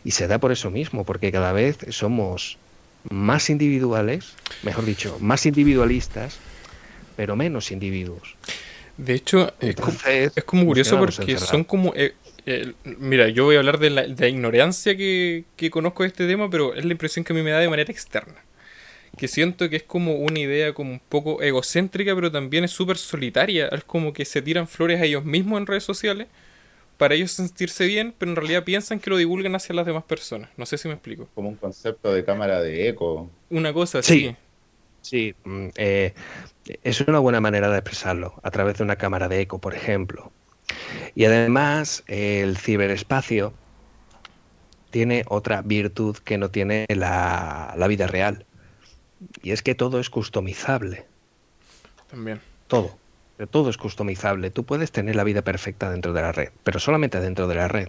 [0.04, 2.58] y se da por eso mismo, porque cada vez somos
[3.08, 4.34] más individuales,
[4.64, 6.38] mejor dicho, más individualistas,
[7.16, 8.34] pero menos individuos.
[8.96, 9.76] De hecho, es,
[10.44, 11.94] como, curioso porque son como...
[11.94, 16.50] Eh, mira, yo voy a hablar de la, ignorancia que, que, conozco de este tema,
[16.50, 18.42] pero es la impresión que a mí me da de manera externa.
[19.20, 22.96] Que siento que es como una idea como un poco egocéntrica, pero también es súper
[22.96, 23.68] solitaria.
[23.68, 26.26] Es como que se tiran flores a ellos mismos en redes sociales
[26.96, 30.48] para ellos sentirse bien, pero en realidad piensan que lo divulgan hacia las demás personas.
[30.56, 31.28] No sé si me explico.
[31.35, 33.28] Como un concepto de cámara de eco.
[33.50, 34.35] Una cosa así.
[35.02, 36.14] Sí, mm, eh,
[36.83, 40.33] es una buena manera de expresarlo, a través de una cámara de eco, por ejemplo.
[41.14, 43.52] Y además, el ciberespacio
[44.90, 48.46] tiene otra virtud que no tiene la, la vida real.
[49.42, 51.06] Y es que todo es customizable.
[52.11, 52.40] También.
[52.66, 52.98] Todo
[53.46, 54.50] todo es customizable.
[54.50, 57.68] Tú puedes tener la vida perfecta dentro de la red, pero solamente dentro de la
[57.68, 57.88] red.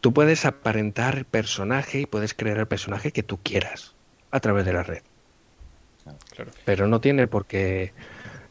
[0.00, 3.94] Tú puedes aparentar el personaje y puedes crear el personaje que tú quieras
[4.30, 5.02] a través de la red.
[6.64, 7.92] Pero no tiene por qué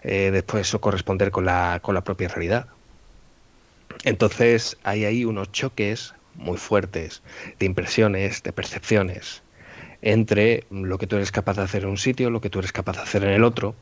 [0.01, 2.67] eh, después eso corresponder con la, con la propia realidad.
[4.03, 7.21] Entonces hay ahí unos choques muy fuertes
[7.59, 9.43] de impresiones, de percepciones,
[10.03, 12.73] entre lo que tú eres capaz de hacer en un sitio, lo que tú eres
[12.73, 13.73] capaz de hacer en el otro,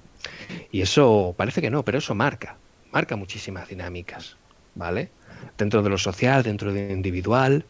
[0.72, 2.56] y eso parece que no, pero eso marca,
[2.92, 4.38] marca muchísimas dinámicas,
[4.76, 5.10] ¿vale?
[5.58, 7.66] Dentro de lo social, dentro de lo individual,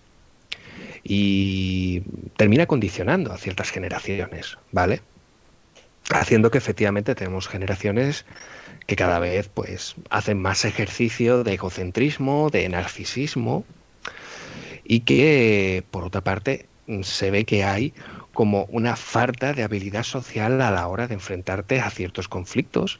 [1.04, 2.02] y
[2.36, 5.02] termina condicionando a ciertas generaciones, ¿vale?
[6.12, 8.26] Haciendo que efectivamente tenemos generaciones
[8.86, 13.64] que cada vez pues hacen más ejercicio de egocentrismo, de narcisismo
[14.84, 16.66] y que por otra parte
[17.04, 17.94] se ve que hay
[18.34, 23.00] como una falta de habilidad social a la hora de enfrentarte a ciertos conflictos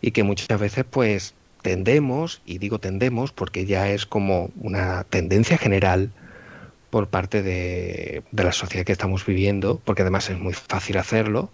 [0.00, 5.56] y que muchas veces pues tendemos, y digo tendemos porque ya es como una tendencia
[5.58, 6.10] general
[6.90, 11.50] por parte de, de, la sociedad que estamos viviendo, porque además es muy fácil hacerlo,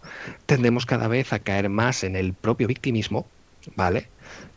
[0.46, 3.26] tendemos cada vez a caer más en el propio victimismo,
[3.76, 4.08] ¿vale?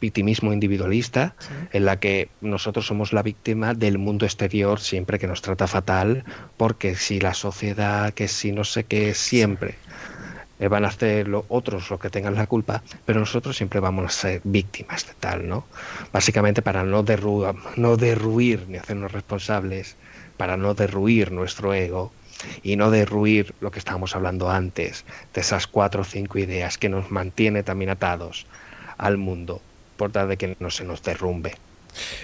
[0.02, 1.36] Victimismo individualista,
[1.72, 6.26] en la que nosotros somos la víctima del mundo exterior siempre que nos trata fatal,
[6.58, 9.76] porque si la sociedad, que si no sé qué, siempre
[10.60, 14.06] eh, van a hacer lo, otros los que tengan la culpa, pero nosotros siempre vamos
[14.06, 15.66] a ser víctimas de tal, ¿no?
[16.12, 17.46] Básicamente para no, derru
[17.78, 19.96] no derruir ni hacernos responsables,
[20.36, 22.12] para no derruir nuestro ego,
[22.64, 26.90] y no derruir lo que estábamos hablando antes, de esas cuatro o cinco ideas que
[26.90, 28.48] nos mantiene también atados
[28.98, 29.62] al mundo
[30.02, 31.54] por tal de que no se nos derrumbe.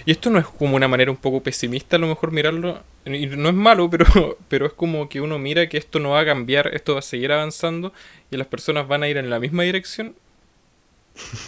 [0.03, 3.27] Y esto no es como una manera un poco pesimista a lo mejor mirarlo, y
[3.27, 6.25] no es malo, pero, pero es como que uno mira que esto no va a
[6.25, 7.93] cambiar, esto va a seguir avanzando
[8.31, 10.15] y las personas van a ir en la misma dirección.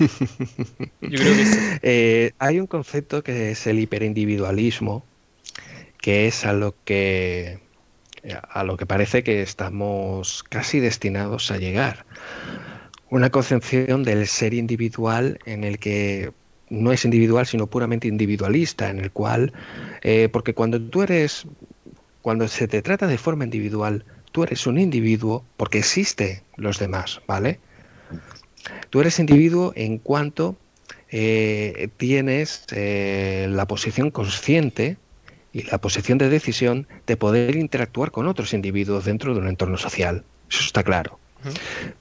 [1.02, 1.60] Yo creo que sí.
[1.82, 5.04] Eh, hay un concepto que es el hiperindividualismo,
[6.00, 7.58] que es a lo que
[8.52, 12.06] a lo que parece que estamos casi destinados a llegar
[13.10, 16.32] una concepción del ser individual en el que
[16.70, 19.54] no es individual sino puramente individualista, en el cual,
[20.02, 21.46] eh, porque cuando tú eres,
[22.22, 27.22] cuando se te trata de forma individual, tú eres un individuo porque existe los demás,
[27.28, 27.60] ¿vale?
[28.90, 30.56] Tú eres individuo en cuanto
[31.12, 34.98] eh, tienes eh, la posición consciente
[35.52, 39.78] y la posición de decisión de poder interactuar con otros individuos dentro de un entorno
[39.78, 40.24] social.
[40.50, 41.18] Eso está claro.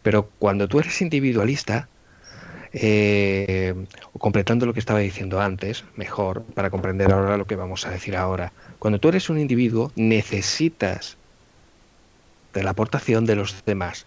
[0.02, 1.88] Pero cuando tú eres individualista,
[2.72, 3.74] eh,
[4.18, 8.16] completando lo que estaba diciendo antes, mejor, para comprender ahora lo que vamos a decir
[8.16, 11.16] ahora, cuando tú eres un individuo, necesitas
[12.52, 14.06] de la aportación de los demás,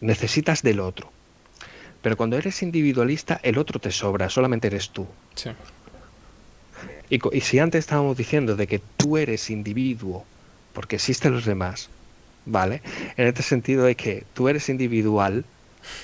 [0.00, 1.10] necesitas del otro.
[2.02, 5.06] Pero cuando eres individualista, el otro te sobra, solamente eres tú.
[7.08, 10.24] Y, y si antes estábamos diciendo de que tú eres individuo
[10.74, 11.88] porque existen los demás,
[12.46, 12.82] ¿vale?
[13.16, 15.44] En este sentido de que tú eres individual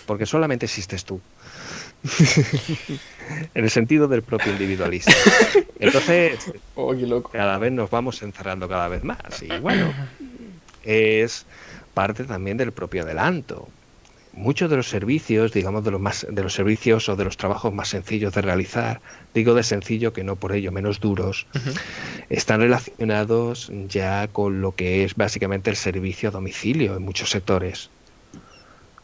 [0.06, 1.20] porque solamente existes tú.
[3.54, 5.12] en el sentido del propio individualista.
[5.78, 6.94] Entonces, oh,
[7.30, 9.42] cada vez nos vamos encerrando cada vez más.
[9.42, 9.92] Y bueno,
[10.82, 11.44] es
[11.94, 13.68] parte también del propio adelanto
[14.32, 17.72] muchos de los servicios, digamos de los más de los servicios o de los trabajos
[17.72, 19.00] más sencillos de realizar,
[19.34, 21.46] digo de sencillo que no por ello menos duros,
[22.28, 27.90] están relacionados ya con lo que es básicamente el servicio a domicilio en muchos sectores.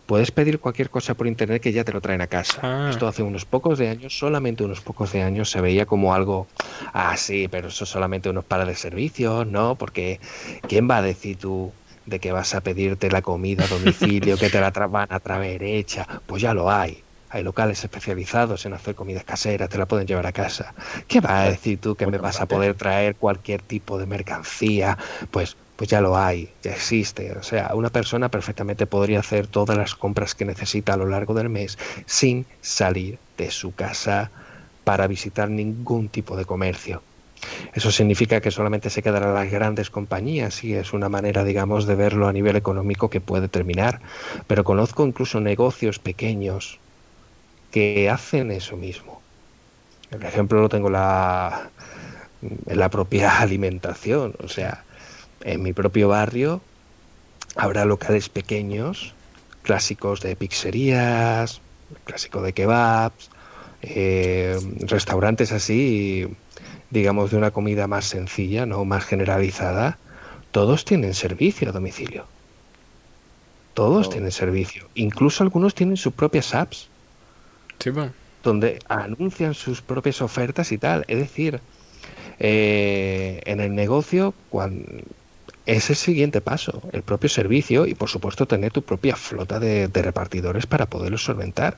[0.06, 2.60] Puedes pedir cualquier cosa por internet que ya te lo traen a casa.
[2.62, 2.88] Ah.
[2.90, 6.46] Esto hace unos pocos de años, solamente unos pocos de años, se veía como algo,
[6.92, 9.74] ah, sí, pero eso solamente unos para de servicios, ¿no?
[9.74, 10.20] Porque
[10.68, 11.72] ¿quién va a decir tú
[12.06, 15.62] de que vas a pedirte la comida a domicilio, que te la van a traer
[15.62, 17.02] hecha, pues ya lo hay.
[17.28, 20.74] hay locales especializados en hacer comidas caseras, te la pueden llevar a casa.
[21.08, 24.96] ¿Qué vas a decir tú que me vas a poder traer cualquier tipo de mercancía?
[25.30, 27.32] Pues pues ya lo hay, ya existe.
[27.32, 31.34] O sea, una persona perfectamente podría hacer todas las compras que necesita a lo largo
[31.34, 34.30] del mes sin salir de su casa
[34.84, 37.02] para visitar ningún tipo de comercio.
[37.74, 41.94] Eso significa que solamente se quedarán las grandes compañías y es una manera, digamos, de
[41.94, 44.00] verlo a nivel económico que puede terminar.
[44.46, 46.78] Pero conozco incluso negocios pequeños
[47.70, 49.20] que hacen eso mismo.
[50.10, 51.70] El ejemplo lo tengo la,
[52.42, 54.34] en la propia alimentación.
[54.42, 54.84] O sea,
[55.42, 56.60] en mi propio barrio
[57.56, 59.14] habrá locales pequeños,
[59.62, 61.60] clásicos de pizzerías,
[62.04, 63.30] clásico de kebabs,
[63.82, 66.26] eh, restaurantes así
[66.90, 69.98] digamos, de una comida más sencilla, no más generalizada,
[70.50, 72.26] todos tienen servicio a domicilio.
[73.74, 74.88] Todos tienen servicio.
[74.94, 76.88] Incluso algunos tienen sus propias apps.
[78.42, 81.04] Donde anuncian sus propias ofertas y tal.
[81.08, 81.60] Es decir,
[82.38, 84.86] eh, en el negocio, cuando,
[85.66, 89.88] es el siguiente paso, el propio servicio y por supuesto tener tu propia flota de,
[89.92, 91.76] repartidores para poderlo solventar.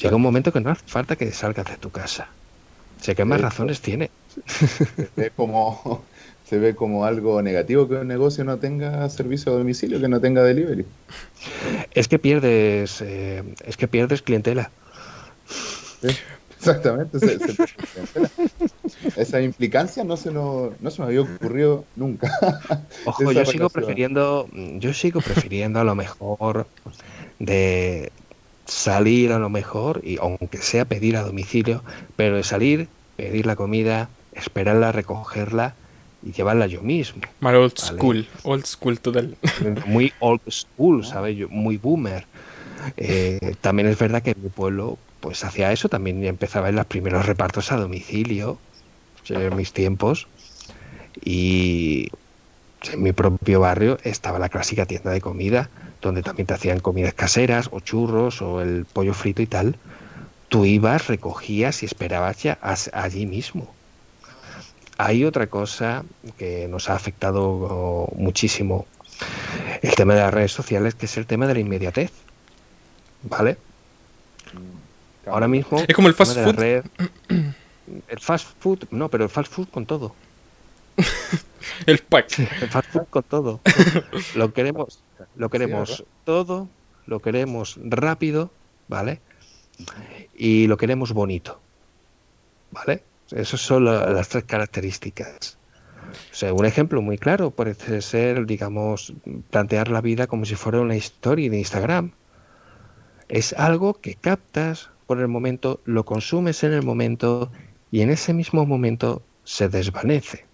[0.00, 2.28] Llega un momento que no hace falta que salgas de tu casa.
[3.02, 4.10] Sé que más razones tiene.
[4.48, 6.04] Se ve como
[6.52, 10.20] se ve como algo negativo que un negocio no tenga servicio a domicilio, que no
[10.20, 10.84] tenga delivery.
[11.92, 14.70] Es que pierdes, eh, es que pierdes clientela.
[16.58, 17.18] exactamente,
[19.16, 22.30] esa implicancia no se, nos, no se me había ocurrido nunca.
[23.06, 26.66] Ojo, yo sigo prefiriendo, yo sigo prefiriendo a lo mejor
[27.38, 28.12] de
[28.72, 31.82] salir a lo mejor, y aunque sea pedir a domicilio,
[32.16, 35.74] pero de salir, pedir la comida, esperarla, recogerla
[36.22, 37.22] y llevarla yo mismo.
[37.40, 39.36] Más old school, old school total.
[39.86, 41.36] Muy old school, ¿sabes?
[41.50, 42.24] Muy boomer.
[42.96, 47.26] Eh, también es verdad que mi pueblo pues hacía eso, también empezaba en los primeros
[47.26, 48.58] repartos a domicilio,
[49.28, 50.26] en mis tiempos,
[51.24, 52.08] y
[52.92, 55.70] en mi propio barrio estaba la clásica tienda de comida,
[56.02, 59.76] donde también te hacían comidas caseras, o churros, o el pollo frito y tal.
[60.48, 62.58] Tú ibas, recogías y esperabas ya
[62.92, 63.72] allí mismo.
[64.98, 66.04] Hay otra cosa
[66.36, 68.86] que nos ha afectado muchísimo
[69.80, 72.12] el tema de las redes sociales, que es el tema de la inmediatez.
[73.22, 73.56] ¿Vale?
[75.26, 75.82] Ahora mismo...
[75.86, 76.60] Es como el fast food.
[76.60, 80.14] el fast food, no, pero el fast food con todo.
[81.86, 82.38] el pack.
[82.38, 83.60] El fast food con todo.
[84.34, 85.02] lo queremos,
[85.36, 86.68] lo queremos todo,
[87.06, 88.50] lo queremos rápido,
[88.88, 89.20] ¿vale?
[90.34, 91.60] Y lo queremos bonito.
[92.70, 93.02] ¿Vale?
[93.30, 95.58] Esas son las tres características.
[96.30, 99.14] O sea, un ejemplo muy claro puede ser, digamos,
[99.50, 102.12] plantear la vida como si fuera una historia de Instagram.
[103.28, 107.50] Es algo que captas por el momento, lo consumes en el momento
[107.90, 110.44] y en ese mismo momento se desvanece.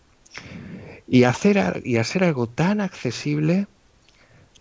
[1.08, 3.66] Y hacer, y hacer algo tan accesible,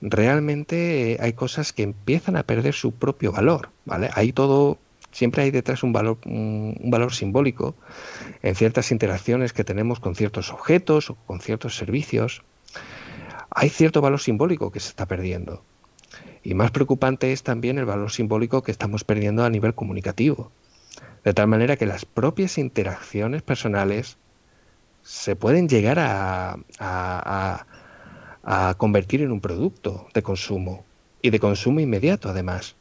[0.02, 3.70] realmente hay cosas que empiezan a perder su propio valor.
[3.86, 4.10] ¿vale?
[4.14, 4.78] Hay todo
[5.18, 7.74] Siempre hay detrás un valor, un, valor simbólico
[8.44, 12.44] en ciertas interacciones que tenemos con ciertos objetos o con ciertos servicios.
[13.50, 15.64] Hay cierto valor simbólico que se está perdiendo.
[16.44, 20.52] Y más preocupante es también el valor simbólico que estamos perdiendo a nivel comunicativo.
[21.24, 24.18] De tal manera que las propias interacciones personales
[25.08, 26.58] se pueden llegar a,
[28.44, 30.86] a convertir en un producto de consumo
[31.22, 32.76] y de consumo inmediato además.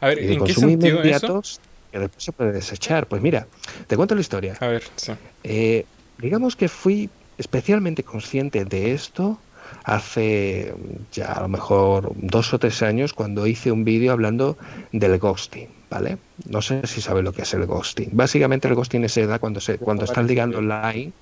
[0.00, 3.06] A ver, ¿en qué sentido inmediatos que después se puede desechar.
[3.06, 3.46] Pues mira,
[3.86, 4.56] te cuento la historia.
[4.60, 5.12] A ver, sí.
[5.44, 5.84] Eh,
[6.18, 9.38] digamos que fui especialmente consciente de esto
[9.84, 10.74] hace
[11.12, 14.56] ya a lo mejor dos o tres años cuando hice un vídeo hablando
[14.92, 16.18] del ghosting, ¿vale?
[16.46, 18.10] No sé si sabes lo que es el ghosting.
[18.12, 21.12] Básicamente el ghosting es edad cuando se cuando estás ligando online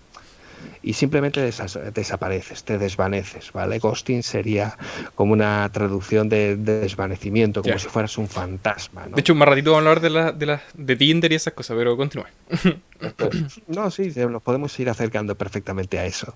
[0.83, 3.79] y simplemente desapareces, te desvaneces, ¿vale?
[3.79, 4.77] Ghosting sería
[5.15, 9.17] como una traducción de, desvanecimiento, como si fueras un fantasma, ¿no?
[9.17, 11.53] De hecho, más ratito vamos a hablar de, la, de, la, de Tinder y esas
[11.53, 12.29] cosas, pero continúa.
[13.69, 16.35] no, sí, nos podemos ir acercando perfectamente a eso.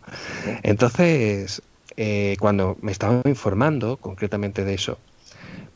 [0.63, 1.63] Entonces,
[1.97, 4.99] eh, cuando me estaba informando concretamente de eso,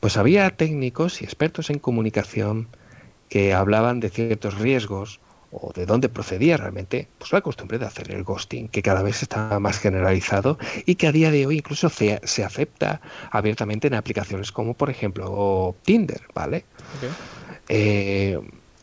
[0.00, 2.68] pues había técnicos y expertos en comunicación
[3.28, 8.10] que hablaban de ciertos riesgos o de dónde procedía realmente, pues la costumbre de hacer
[8.10, 11.88] el ghosting, que cada vez está más generalizado y que a día de hoy incluso
[11.88, 13.00] se, acepta
[13.30, 16.64] abiertamente en aplicaciones como por ejemplo Tinder, ¿vale?
[17.68, 18.38] Eh,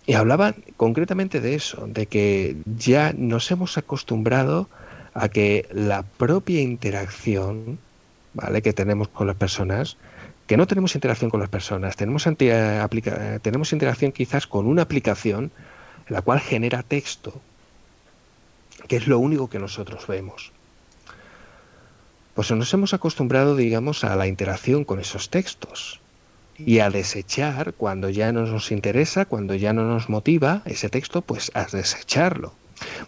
[0.08, 4.70] y hablaban concretamente de eso, de que ya nos hemos acostumbrado
[5.14, 7.80] a que la propia interacción,
[8.34, 8.62] ¿vale?
[8.62, 9.98] Que tenemos con las personas
[10.48, 12.28] que no tenemos interacción con las personas, tenemos,
[13.42, 15.52] tenemos interacción quizás con una aplicación
[16.08, 17.42] la cual genera texto,
[18.88, 20.52] que es lo único que nosotros vemos.
[22.34, 26.02] Pues nos hemos acostumbrado, digamos, a la interacción con esos textos
[26.58, 31.22] y a desechar cuando ya no nos interesa, cuando ya no nos motiva ese texto,
[31.22, 32.54] pues a desecharlo.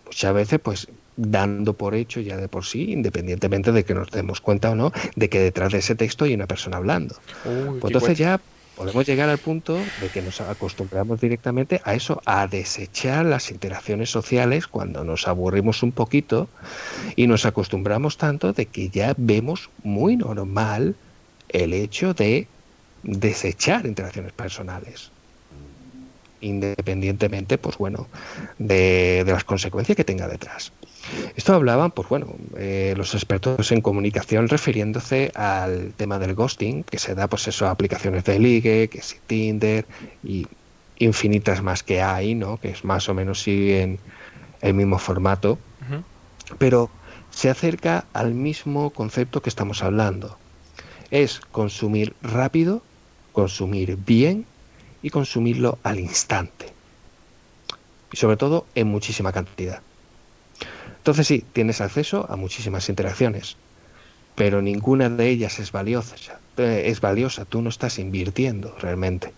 [0.06, 0.88] Muchas veces, pues
[1.18, 4.94] dando por hecho ya de por sí, independientemente de que nos demos cuenta o no,
[5.16, 7.16] de que detrás de ese texto hay una persona hablando.
[7.44, 8.40] pues entonces ya
[8.78, 14.12] podemos llegar al punto de que nos acostumbramos directamente a eso, a desechar las interacciones
[14.12, 16.48] sociales cuando nos aburrimos un poquito
[17.16, 20.96] y nos acostumbramos tanto de que ya vemos muy normal
[21.50, 22.48] el hecho de
[23.02, 25.10] desechar interacciones personales.
[26.40, 28.08] Independientemente pues bueno
[28.60, 30.72] de, de las consecuencias que tenga detrás
[31.36, 37.00] esto hablaban, pues bueno, eh, los expertos en comunicación refiriéndose al tema del ghosting, que
[37.00, 39.86] se da pues eso a aplicaciones de ligue, que es Tinder
[40.24, 40.48] y
[40.98, 42.60] infinitas más que hay, ¿no?
[42.60, 44.00] Que es más o menos siguen
[44.62, 45.60] el mismo formato,
[46.58, 46.90] pero
[47.30, 50.38] se acerca al mismo concepto que estamos hablando.
[51.12, 52.82] Es consumir rápido,
[53.32, 54.46] consumir bien
[55.02, 56.74] y consumirlo al instante.
[58.12, 59.82] Y sobre todo en muchísima cantidad.
[61.08, 63.56] Entonces sí, tienes acceso a muchísimas interacciones,
[64.36, 66.18] pero ninguna de ellas es valiosa.
[66.58, 69.32] Eh, es valiosa, tú no estás invirtiendo realmente.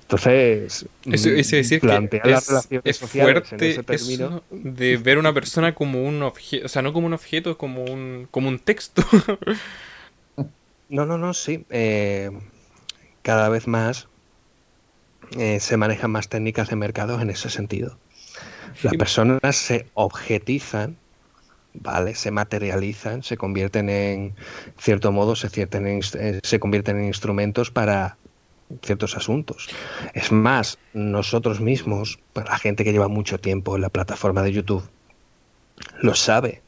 [0.00, 3.82] Entonces, es, decir que es, fuerte
[4.50, 8.28] de ver una persona como un objeto, o sea, no como un objeto, como un,
[8.30, 9.02] como un texto.
[10.88, 11.66] no, no, no, sí.
[11.68, 12.30] Eh,
[13.20, 14.08] cada vez más
[15.36, 17.98] eh, se manejan más técnicas de mercado en ese sentido.
[18.82, 20.96] Las personas se objetizan,
[21.74, 22.14] ¿vale?
[22.14, 24.34] Se materializan, se convierten en,
[24.78, 28.16] cierto modo, se, eh, se convierten en instrumentos para
[28.82, 29.68] ciertos asuntos.
[30.14, 34.52] Es más, nosotros mismos, pues, la gente que lleva mucho tiempo en la plataforma de
[34.52, 34.88] YouTube,
[36.00, 36.62] lo sabe.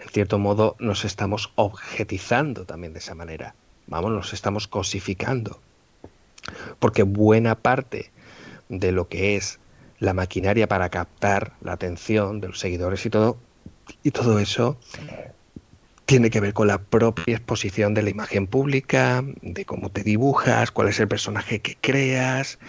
[0.00, 3.54] En cierto modo, nos estamos objetizando también de esa manera.
[3.86, 5.60] Vamos, nos estamos cosificando.
[6.78, 8.10] Porque buena parte
[8.68, 9.58] de lo que es
[9.98, 13.38] la maquinaria para captar la atención de los seguidores y todo,
[14.02, 14.78] y todo eso
[16.06, 20.70] tiene que ver con la propia exposición de la imagen pública, de cómo te dibujas,
[20.70, 22.60] cuál es el personaje que creas.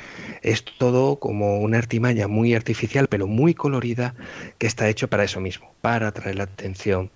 [0.42, 4.16] Es todo como una artimaña muy artificial, pero muy colorida,
[4.58, 7.12] que está hecho para eso mismo, para atraer la atención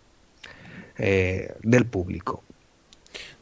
[0.99, 2.43] eh, del público.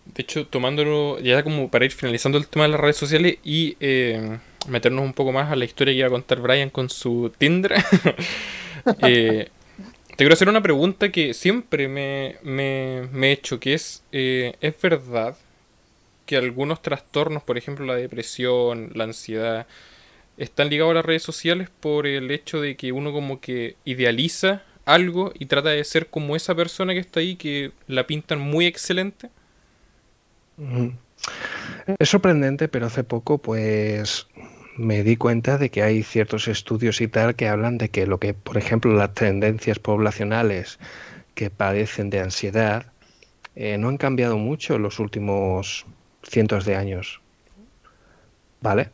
[0.05, 3.75] De hecho, tomándolo ya como para ir finalizando el tema de las redes sociales y
[3.81, 7.31] eh, meternos un poco más a la historia que iba a contar Brian con su
[7.37, 7.73] Tinder,
[9.03, 9.49] eh,
[10.09, 15.37] te quiero hacer una pregunta que siempre me, he hecho, que es, eh, ¿es verdad
[16.25, 19.65] que algunos trastornos, por ejemplo la depresión, la ansiedad,
[20.37, 24.63] están ligados a las redes sociales por el hecho de que uno como que idealiza
[24.85, 28.65] algo y trata de ser como esa persona que está ahí, que la pintan muy
[28.65, 29.29] excelente?
[31.97, 34.27] Es sorprendente, pero hace poco pues
[34.77, 38.19] me di cuenta de que hay ciertos estudios y tal que hablan de que lo
[38.19, 40.79] que, por ejemplo, las tendencias poblacionales
[41.33, 42.91] que padecen de ansiedad
[43.55, 45.85] eh, no han cambiado mucho en los últimos
[46.23, 47.21] cientos de años.
[48.61, 48.91] ¿Vale?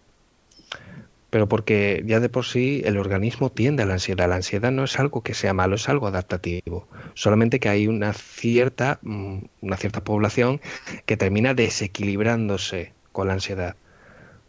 [1.35, 4.29] Pero porque ya de por sí el organismo tiende a la ansiedad.
[4.29, 6.87] La ansiedad no es algo que sea malo, es algo adaptativo.
[7.13, 10.61] Solamente que hay una cierta, mm, una cierta población
[11.05, 13.75] que termina desequilibrándose con la ansiedad,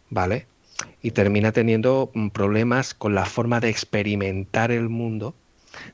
[0.09, 0.47] ¿vale?
[1.01, 5.35] Y termina teniendo mm, problemas con la forma de experimentar el mundo,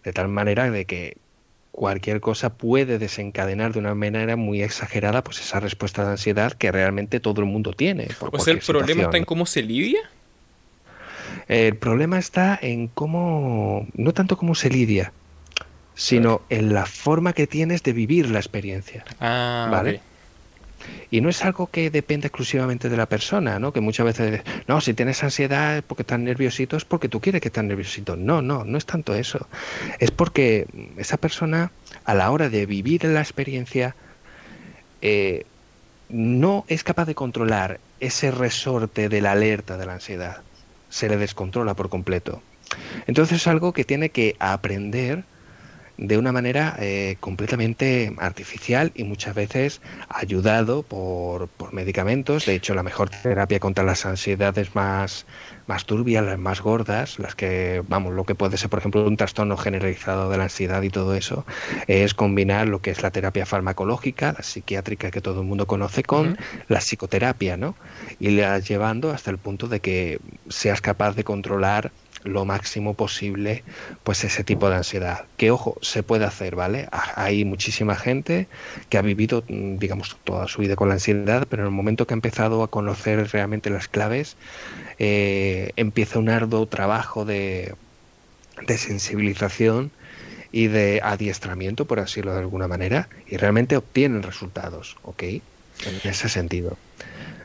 [0.03, 1.17] de tal manera de que
[1.71, 6.71] cualquier cosa puede desencadenar de una manera muy exagerada pues esa respuesta de ansiedad que
[6.71, 8.09] realmente todo el mundo tiene.
[8.19, 10.07] o sea, el problema está en cómo se lidia.
[11.47, 15.13] El problema está en cómo, no tanto cómo se lidia,
[15.95, 19.05] sino en la forma que tienes de vivir la experiencia.
[19.19, 20.01] Ah, ¿vale?
[21.11, 23.71] Y no es algo que depende exclusivamente de la persona, ¿no?
[23.71, 27.47] Que muchas veces, no, si tienes ansiedad porque estás nerviosito, es porque tú quieres que
[27.47, 28.15] estés nerviosito.
[28.15, 29.47] No, no, no es tanto eso.
[29.99, 30.67] Es porque
[30.97, 31.71] esa persona,
[32.03, 33.95] a la hora de vivir la experiencia,
[35.01, 35.45] eh,
[36.09, 40.41] no es capaz de controlar ese resorte de la alerta de la ansiedad
[40.93, 42.43] se le descontrola por completo.
[43.07, 45.23] Entonces es algo que tiene que aprender
[45.97, 52.45] de una manera eh, completamente artificial y muchas veces ayudado por, por, medicamentos.
[52.45, 55.25] De hecho, la mejor terapia contra las ansiedades más,
[55.67, 59.17] más turbias, las más gordas, las que, vamos, lo que puede ser, por ejemplo, un
[59.17, 61.45] trastorno generalizado de la ansiedad y todo eso,
[61.87, 66.03] es combinar lo que es la terapia farmacológica, la psiquiátrica que todo el mundo conoce,
[66.03, 66.37] con
[66.67, 67.75] la psicoterapia, ¿no?
[68.19, 70.19] Y la llevando hasta el punto de que
[70.49, 71.91] seas capaz de controlar
[72.24, 73.63] lo máximo posible
[74.03, 75.26] pues ese tipo de ansiedad.
[75.38, 76.88] Que ojo, se puede hacer, ¿vale?
[77.15, 78.47] Hay muchísima gente
[78.89, 82.07] que ha vivido, mm, digamos, toda su vida con la ansiedad, pero en el momento
[82.07, 84.36] que ha empezado a conocer realmente las claves,
[84.99, 87.76] eh, empieza un arduo trabajo de,
[88.67, 89.91] sensibilización
[90.51, 95.24] y de adiestramiento, por así decirlo de alguna manera, y realmente obtienen resultados, ¿ok?
[95.24, 95.41] En
[96.03, 96.78] ese sentido.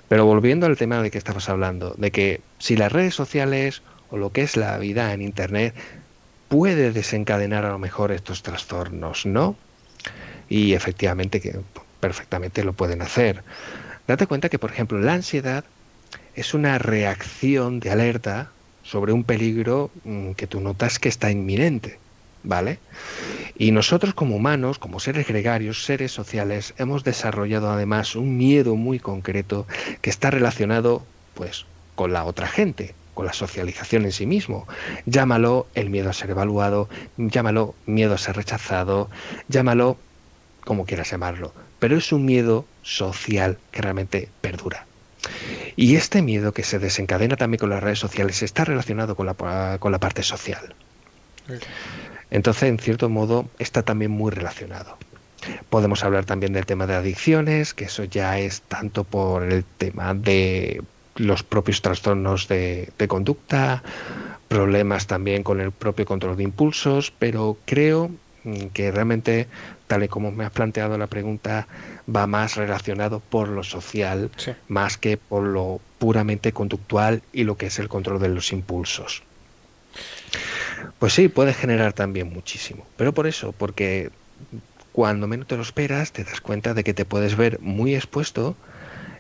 [0.09, 4.17] Pero volviendo al tema de que estabas hablando, de que si las redes sociales o
[4.17, 5.75] lo que es la vida en Internet
[6.49, 9.57] puede desencadenar a lo mejor estos trastornos, ¿no?
[10.49, 11.61] Y efectivamente que
[12.01, 13.43] perfectamente lo pueden hacer.
[14.07, 15.65] Date cuenta que, por ejemplo, la ansiedad
[16.35, 18.51] es una reacción de alerta
[18.83, 21.99] sobre un peligro mm, que tú notas que está inminente,
[22.43, 22.79] ¿vale?
[23.59, 28.99] Y nosotros como humanos, como seres gregarios, seres sociales, hemos desarrollado además un miedo muy
[28.99, 29.67] concreto
[30.01, 31.05] que está relacionado,
[31.35, 34.69] pues, con la otra gente, con la socialización en sí mismo.
[35.05, 39.11] Llámalo el miedo a ser evaluado, llámalo miedo a ser rechazado,
[39.49, 39.97] llámalo
[40.61, 44.87] como quieras llamarlo, pero es un miedo social que realmente perdura.
[45.75, 49.79] Y este miedo que se desencadena también con las redes sociales está relacionado con la,
[49.81, 50.77] con la parte social.
[52.31, 54.97] Entonces, en cierto modo, está también muy relacionado.
[55.71, 60.15] Podemos hablar también del tema de adicciones, que eso ya es tanto por el tema
[60.15, 60.85] de
[61.19, 63.83] los propios trastornos de, conducta,
[64.49, 68.11] problemas también con el propio control de impulsos, pero creo
[68.45, 69.49] mm, que realmente,
[69.87, 71.67] tal y como me has planteado la pregunta,
[72.15, 74.31] va más relacionado por lo social,
[74.69, 79.23] más que por lo puramente conductual y lo que es el control de los impulsos.
[80.99, 84.11] Pues sí, puede generar también muchísimo, pero por eso, porque
[84.93, 88.57] cuando menos te lo esperas, te das cuenta de que te puedes ver muy expuesto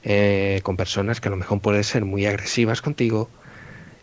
[0.02, 3.28] eh, con personas que a lo mejor pueden ser muy agresivas contigo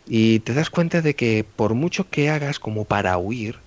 [0.08, 3.58] y te das cuenta de que por mucho que hagas como para huir,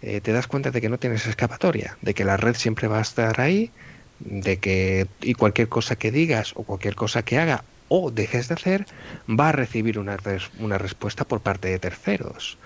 [0.00, 2.98] eh, te das cuenta de que no tienes escapatoria, de que la red siempre va
[2.98, 3.70] a estar ahí,
[4.20, 7.64] de que y cualquier cosa que digas o cualquier cosa que haga
[7.94, 8.86] o dejes de hacer
[9.28, 10.16] va a recibir una,
[10.58, 12.56] una respuesta por parte de terceros.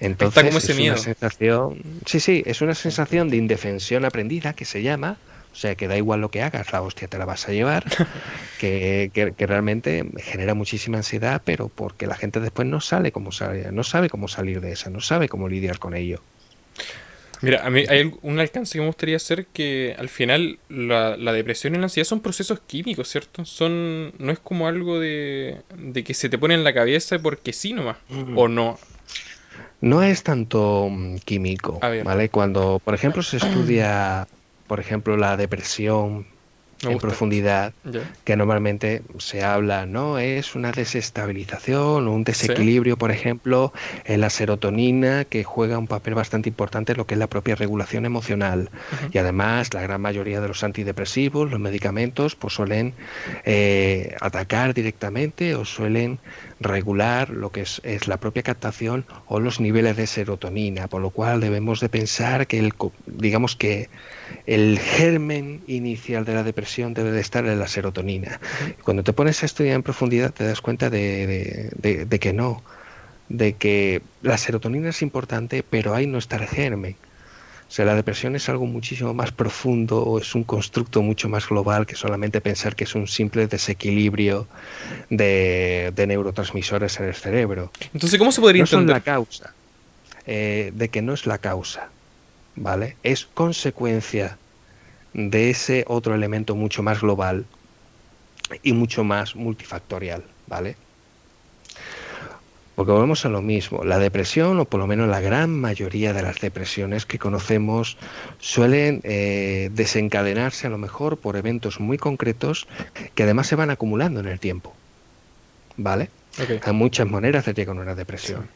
[0.00, 5.18] Entonces es una sensación, sí, sí, es una sensación de indefensión aprendida que se llama,
[5.52, 7.84] o sea, que da igual lo que hagas, la hostia te la vas a llevar,
[8.58, 13.30] que, que, realmente genera muchísima ansiedad, pero porque la gente después no sale cómo
[13.72, 16.22] no sabe cómo salir de esa, no sabe cómo lidiar con ello.
[17.42, 21.74] Mira, a mí hay un alcance que me gustaría hacer que al final la, depresión
[21.74, 23.44] y la ansiedad son procesos químicos, ¿cierto?
[23.44, 27.52] Son no es como algo de, de que se te pone en la cabeza porque
[27.52, 28.38] sí nomás, mm.
[28.38, 28.78] o no.
[29.80, 32.28] No es tanto mm, químico, ¿vale?
[32.28, 34.28] Cuando, por ejemplo, se estudia
[34.72, 36.24] por ejemplo, la depresión
[36.80, 37.74] en profundidad,
[38.24, 40.18] que normalmente se habla, ¿no?
[40.18, 43.74] Es una desestabilización o un desequilibrio, por ejemplo,
[44.06, 47.54] en la serotonina, que juega un papel bastante importante en lo que es la propia
[47.54, 48.70] regulación emocional.
[49.12, 52.94] Y además, la gran mayoría de los antidepresivos, los medicamentos, pues suelen
[53.44, 56.18] eh, atacar directamente o suelen
[56.62, 61.10] regular lo que es, es, la propia captación o los niveles de serotonina, por lo
[61.10, 62.72] cual debemos de pensar que el,
[63.06, 63.88] digamos que
[64.46, 68.40] el germen inicial de la depresión debe de estar en la serotonina.
[68.82, 71.70] Cuando te pones a estudiar en profundidad te das cuenta de,
[72.20, 72.62] que no,
[73.28, 76.96] de que la serotonina es importante, pero ahí no está el germen.
[77.72, 81.48] O sea, la depresión es algo muchísimo más profundo o es un constructo mucho más
[81.48, 84.46] global que solamente pensar que es un simple desequilibrio
[85.08, 87.72] de, neurotransmisores en el cerebro.
[87.94, 88.96] Entonces, ¿cómo se podría no entender?
[88.96, 89.54] la causa,
[90.26, 91.88] eh, de que no es la causa.
[92.56, 92.98] ¿vale?
[93.02, 94.36] Es consecuencia
[95.14, 97.46] de ese otro elemento mucho más global
[98.62, 100.76] y mucho más multifactorial, ¿vale?
[102.74, 106.22] Porque volvemos a lo mismo, la depresión, o por lo menos la gran mayoría de
[106.22, 107.98] las depresiones que conocemos,
[108.38, 112.66] suelen eh, desencadenarse a lo mejor por eventos muy concretos
[113.14, 114.74] que además se van acumulando en el tiempo.
[115.76, 116.08] ¿Vale?
[116.64, 118.48] Hay muchas maneras de llegar a una depresión.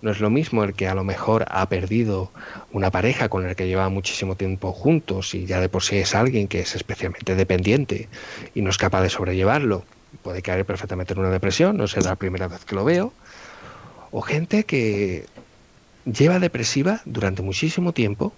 [0.00, 2.30] No es lo mismo el que a lo mejor ha perdido
[2.72, 6.14] una pareja con la que lleva muchísimo tiempo juntos y ya de por sí es
[6.14, 8.08] alguien que es especialmente dependiente
[8.54, 9.84] y no es capaz de sobrellevarlo.
[10.22, 13.12] Puede caer perfectamente en una depresión, no será la primera vez que lo veo.
[14.10, 15.26] O gente que
[16.04, 18.32] lleva depresiva durante muchísimo tiempo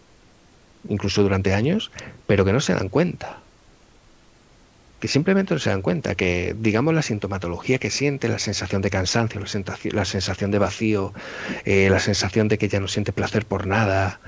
[0.88, 1.90] incluso durante años,
[2.26, 3.38] pero que no se dan cuenta.
[5.00, 8.90] Que simplemente no se dan cuenta que, digamos, la sintomatología que siente, la sensación de
[8.90, 11.14] cansancio, la, sensación de vacío,
[11.64, 14.20] eh, la sensación de que ya no siente placer por nada,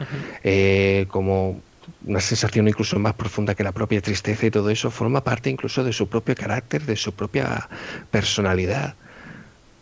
[0.45, 1.61] eh, como
[2.07, 5.84] una sensación incluso más profunda que la propia tristeza y todo eso forma parte incluso
[5.84, 7.68] de su propio carácter, de su propia
[8.11, 8.95] personalidad.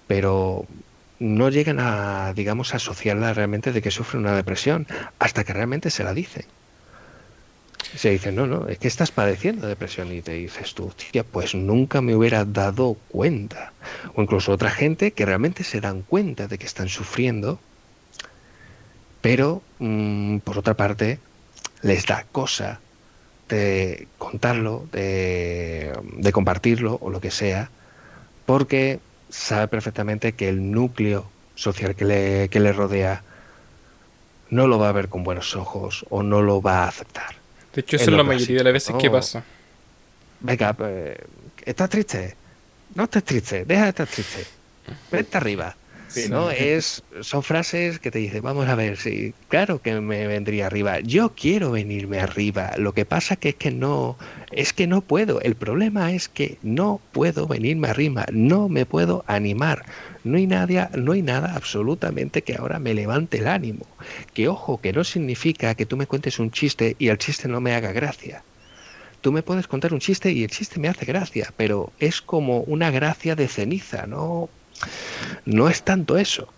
[0.08, 0.66] Pero
[1.20, 6.02] no llegan a, digamos, asociarla realmente de que sufre una depresión hasta que realmente se
[6.02, 6.46] la dicen.
[7.94, 11.54] Se dicen, no, no, es que estás padeciendo depresión y te dices tú, tía, pues
[11.54, 13.72] nunca me hubiera dado cuenta.
[14.14, 17.60] O incluso otra gente que realmente se dan cuenta de que están sufriendo,
[19.20, 21.18] pero mm, por otra parte
[21.82, 22.80] les da cosa
[23.48, 27.70] de contarlo, de, de compartirlo o lo que sea,
[28.46, 29.00] porque
[29.30, 33.22] sabe perfectamente que el núcleo social que le, que le rodea
[34.50, 37.36] no lo va a ver con buenos ojos o no lo va a aceptar.
[37.74, 39.44] De hecho, eso es, la mayoría de las veces que pasa.
[40.40, 41.16] Venga, pues,
[41.64, 42.36] ¿estás triste?
[42.94, 44.46] No estés triste, deja de estar triste.
[45.12, 45.76] Vete arriba.
[46.28, 46.50] ¿No?
[46.50, 51.00] Es, son frases que te dicen, vamos a ver, sí, claro que me vendría arriba.
[51.00, 52.72] Yo quiero venirme arriba.
[52.76, 54.16] Lo que pasa que es que no,
[54.52, 55.40] es que no puedo.
[55.40, 59.84] El problema es que no puedo venirme arriba, no me puedo animar.
[60.22, 63.86] No hay, nada, no hay nada absolutamente que ahora me levante el ánimo.
[64.34, 67.60] Que ojo, que no significa que tú me cuentes un chiste y el chiste no
[67.60, 68.42] me haga gracia.
[69.20, 72.60] Tú me puedes contar un chiste y el chiste me hace gracia, pero es como
[72.60, 74.48] una gracia de ceniza, no
[75.44, 76.52] no es tanto eso.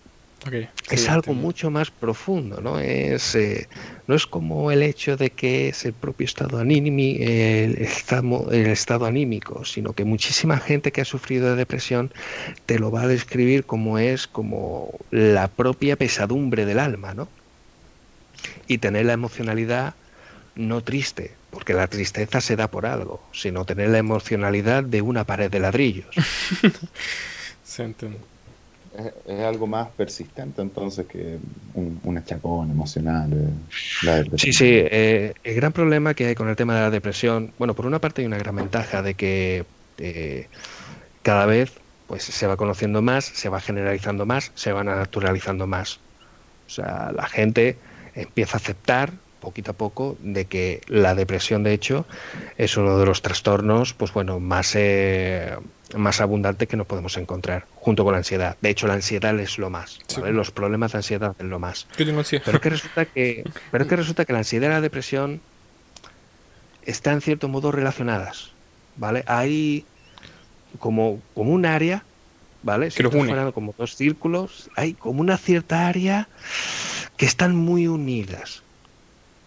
[0.91, 2.77] es algo mucho más profundo, ¿no?
[2.77, 3.69] Es, eh,
[4.07, 8.67] no es como el hecho de que es el propio estado, anímico, el, estado, el
[8.67, 12.11] estado anímico, sino que muchísima gente que ha sufrido de depresión
[12.65, 17.29] te lo va a describir como es como la propia pesadumbre del alma, ¿no?
[18.67, 19.93] Y tener la emocionalidad
[20.55, 25.23] no triste, porque la tristeza se da por algo, sino tener la emocionalidad de una
[25.23, 26.13] pared de ladrillos.
[29.27, 31.39] Es, algo más persistente entonces que
[31.73, 33.31] un, un achacón emocional.
[33.33, 34.69] Eh, sí, sí.
[34.69, 37.99] Eh, el gran problema que hay con el tema de la depresión, bueno, por una
[37.99, 39.65] parte hay una gran ventaja de que
[39.97, 40.47] eh,
[41.23, 41.71] cada vez
[42.05, 45.99] pues se va conociendo más, se va generalizando más, se va naturalizando más.
[46.67, 47.77] O sea, la gente
[48.13, 52.05] empieza a aceptar poquito a poco de que la depresión de hecho
[52.57, 54.73] es uno de los trastornos pues bueno más
[55.95, 58.57] más abundante que nos podemos encontrar, junto con la ansiedad.
[58.61, 59.99] De hecho, la ansiedad es lo más.
[60.23, 61.87] Los problemas de ansiedad es lo más.
[62.45, 65.41] Pero que resulta que, pero que resulta que la ansiedad y la depresión
[66.83, 68.51] están en cierto modo relacionadas.
[68.95, 69.23] ¿Vale?
[69.25, 69.85] Hay
[70.79, 72.03] como, como un área,
[72.61, 72.91] ¿vale?
[72.91, 76.27] Si fueran como dos círculos, hay como una cierta área
[77.17, 78.63] que están muy unidas,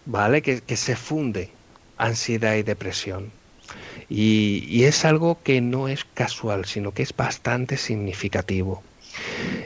[0.05, 0.41] ¿vale?
[0.41, 1.51] Que, que se funde
[1.97, 3.31] ansiedad y depresión.
[4.09, 8.83] Y, es algo que no es casual, sino que es bastante significativo.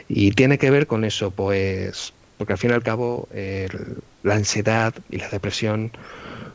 [0.08, 3.28] Y tiene que ver con eso, pues, porque al fin y al cabo
[4.22, 5.92] la ansiedad y la depresión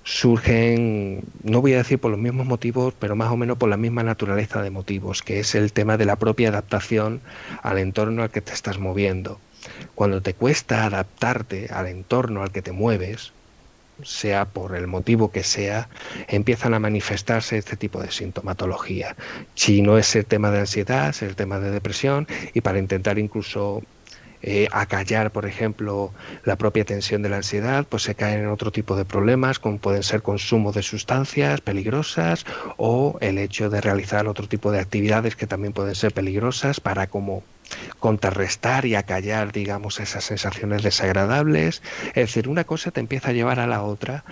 [0.07, 3.75] surgen, no voy a decir por los mismos motivos, pero más o menos por la
[3.75, 7.19] misma naturaleza de motivos, que es el tema de la propia adaptación
[7.61, 9.37] al entorno al que te estás moviendo.
[9.95, 13.33] Cuando te cuesta adaptarte al entorno al que te mueves,
[14.03, 15.89] sea por el motivo que sea,
[16.27, 19.15] empiezan a manifestarse este tipo de sintomatología.
[19.55, 23.17] Si no es el tema de ansiedad, es el tema de depresión, y para intentar
[23.19, 23.83] incluso
[24.43, 28.71] eh, acallar, por ejemplo, la propia tensión de la ansiedad, pues se caen en otro
[28.71, 32.45] tipo de problemas, como pueden ser consumo de sustancias peligrosas
[32.77, 37.07] o el hecho de realizar otro tipo de actividades que también pueden ser peligrosas para
[37.07, 37.43] como
[37.99, 41.81] contrarrestar y acallar, digamos, esas sensaciones desagradables.
[42.09, 44.23] Es decir, una cosa te empieza a llevar a la otra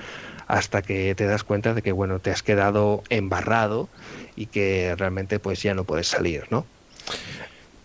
[0.48, 3.90] hasta que te das cuenta de que, bueno, te has quedado embarrado
[4.36, 6.66] y que realmente pues ya no puedes salir, ¿no?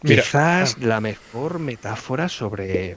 [0.04, 0.84] Quizás ah.
[0.84, 2.96] la mejor metáfora sobre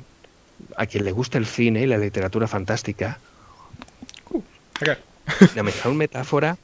[0.77, 3.19] a quien le gusta el cine y la literatura fantástica.
[4.31, 4.41] Uh,
[5.55, 6.57] la mejor metáfora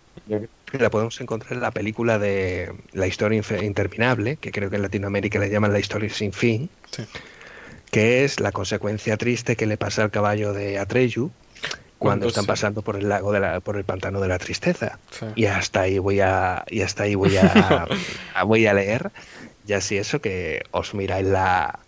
[0.71, 5.39] la podemos encontrar en la película de La historia interminable, que creo que en Latinoamérica
[5.39, 6.69] le llaman La historia sin fin,
[7.91, 11.31] que es la consecuencia triste que le pasa al caballo de Atreyu
[11.97, 14.99] cuando están pasando por el lago de la, por el pantano de la tristeza.
[15.35, 17.87] Y hasta ahí voy a y hasta ahí voy a,
[18.45, 19.11] voy a leer
[19.65, 21.79] ya si eso que os miráis la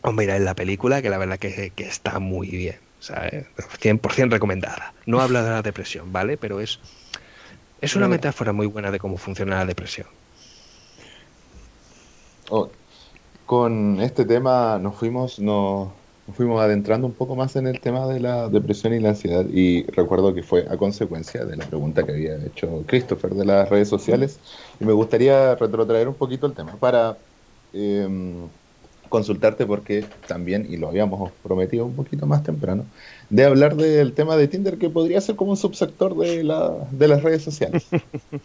[0.00, 2.86] os miráis la película que la verdad que, que está muy bien.
[2.98, 3.46] ¿sabes?
[3.80, 4.94] 100% recomendada.
[5.04, 6.36] No habla de la depresión, ¿vale?
[6.36, 6.80] Pero es
[7.80, 10.06] es una metáfora muy buena de cómo funciona la depresión.
[12.50, 12.68] Oh,
[13.44, 15.88] con este tema nos fuimos, nos,
[16.34, 19.84] fuimos adentrando un poco más en el tema de la depresión y la ansiedad y
[19.86, 23.88] recuerdo que fue a consecuencia de la pregunta que había hecho Christopher de las redes
[23.88, 24.38] sociales
[24.80, 27.16] y me gustaría retrotraer un poquito el tema para
[27.72, 28.48] em,
[29.08, 32.84] consultarte porque también, y lo habíamos prometido un poquito más temprano,
[33.30, 37.08] de hablar del tema de Tinder que podría ser como un subsector de, la, de
[37.08, 37.86] las redes sociales.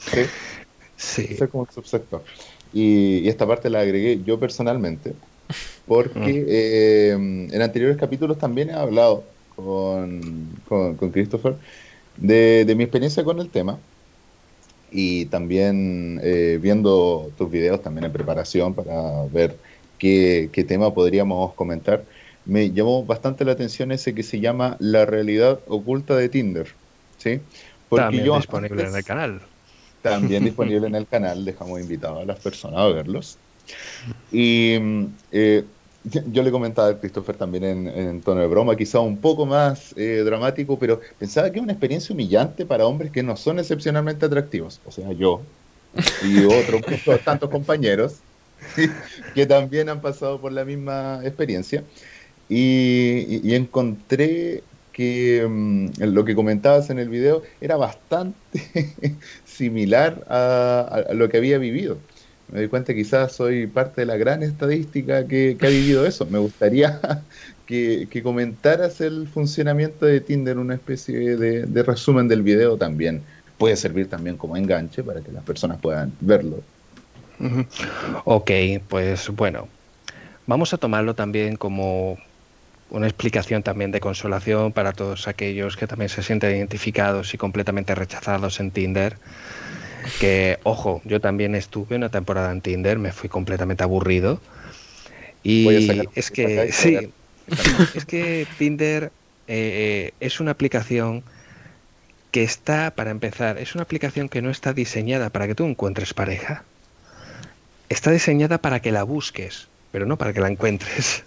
[0.96, 1.28] ¿sí?
[1.36, 2.24] Ser como un subsector.
[2.74, 5.14] Y, esta parte la agregué yo personalmente,
[5.88, 9.24] porque eh, en anteriores capítulos también he hablado
[9.56, 11.56] con, con, Christopher
[12.18, 13.78] de, mi experiencia con el tema
[14.92, 19.58] y también eh, viendo tus videos también en preparación para ver
[19.98, 22.04] qué, qué, tema podríamos comentar.
[22.46, 26.68] Me llamó bastante la atención ese que se llama La realidad oculta de Tinder.
[27.18, 27.40] ¿sí?
[27.88, 29.42] Porque también disponible en el canal.
[30.02, 33.38] También disponible en el canal, dejamos invitados a las personas a verlos.
[34.32, 34.78] Y
[35.32, 35.64] eh,
[36.04, 40.24] yo le comentaba a Christopher también en, tono de broma, quizá un poco más eh,
[40.26, 44.82] dramático, pero pensaba que es una experiencia humillante para hombres que no son excepcionalmente atractivos.
[44.86, 45.42] O sea, yo
[46.24, 48.16] y otros tantos compañeros
[49.36, 51.84] que también han pasado por la misma experiencia.
[52.54, 58.36] Y, encontré que mm, lo que comentabas en el video era bastante
[59.46, 61.98] similar a, lo que había vivido
[62.52, 66.26] me doy cuenta que quizás soy parte de la gran estadística que, ha vivido eso.
[66.26, 67.00] Me gustaría
[67.66, 73.22] que, comentaras el funcionamiento de Tinder, una especie de, resumen del video también.
[73.58, 76.62] Puede servir también como enganche para que las personas puedan verlo.
[78.26, 78.52] Ok,
[78.90, 79.70] pues bueno,
[80.46, 82.18] vamos a tomarlo también como
[82.92, 87.96] una explicación también de consolación para todos aquellos que también se sienten identificados y completamente
[87.96, 89.18] rechazados en Tinder
[90.20, 94.40] que, ojo, yo también estuve una temporada en Tinder, me fui completamente aburrido.
[95.44, 95.68] Y
[96.16, 97.12] es que, sí,
[97.96, 99.10] es que Tinder eh,
[99.48, 101.24] eh, es una aplicación
[102.32, 106.14] que está, para empezar, es una aplicación que no está diseñada para que tú encuentres
[106.14, 106.64] pareja.
[107.90, 111.24] Está diseñada para que la busques, pero no para que la encuentres.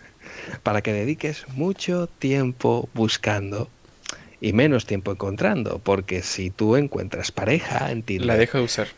[0.63, 3.69] Para que dediques mucho tiempo buscando
[4.41, 8.27] y menos tiempo encontrando, porque si tú encuentras pareja en Tinder...
[8.27, 8.89] La deja de usar.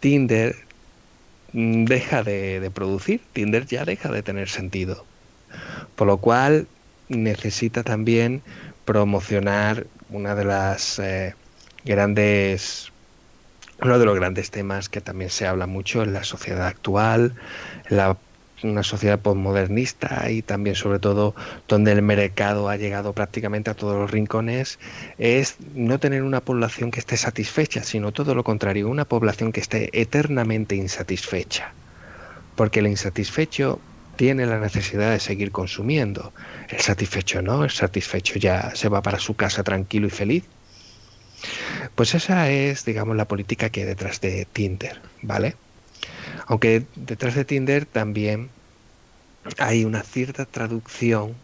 [0.00, 0.56] Tinder
[1.52, 5.04] deja de, producir, Tinder ya deja de tener sentido.
[5.94, 6.66] Por lo cual
[7.08, 8.42] necesita también
[8.84, 11.34] promocionar una de las eh,
[11.84, 12.92] grandes
[13.82, 17.34] uno de los grandes temas que también se habla mucho en la sociedad actual,
[17.88, 18.16] la
[18.62, 21.34] una sociedad postmodernista y también sobre todo
[21.68, 24.78] donde el mercado ha llegado prácticamente a todos los rincones,
[25.18, 29.60] es no tener una población que esté satisfecha, sino todo lo contrario, una población que
[29.60, 31.72] esté eternamente insatisfecha.
[32.54, 33.80] Porque el insatisfecho
[34.16, 36.32] tiene la necesidad de seguir consumiendo.
[36.70, 40.44] El satisfecho no, el satisfecho ya se va para su casa tranquilo y feliz.
[41.94, 45.54] Pues esa es, digamos, la política que hay detrás de Tinder, ¿vale?
[46.46, 48.48] Aunque detrás de Tinder también
[49.58, 51.34] hay una cierta traducción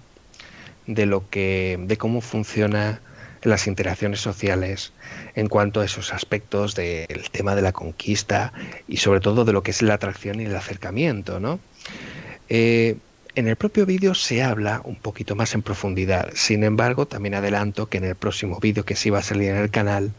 [0.86, 3.00] de lo que de cómo funciona
[3.42, 4.92] las interacciones sociales
[5.34, 8.52] en cuanto a esos aspectos del tema de la conquista
[8.86, 11.58] y sobre todo de lo que es la atracción y el acercamiento, ¿no?
[12.48, 12.96] Eh,
[13.34, 16.30] en el propio vídeo se habla un poquito más en profundidad.
[16.34, 19.56] Sin embargo, también adelanto que en el próximo vídeo que sí va a salir en
[19.56, 20.12] el canal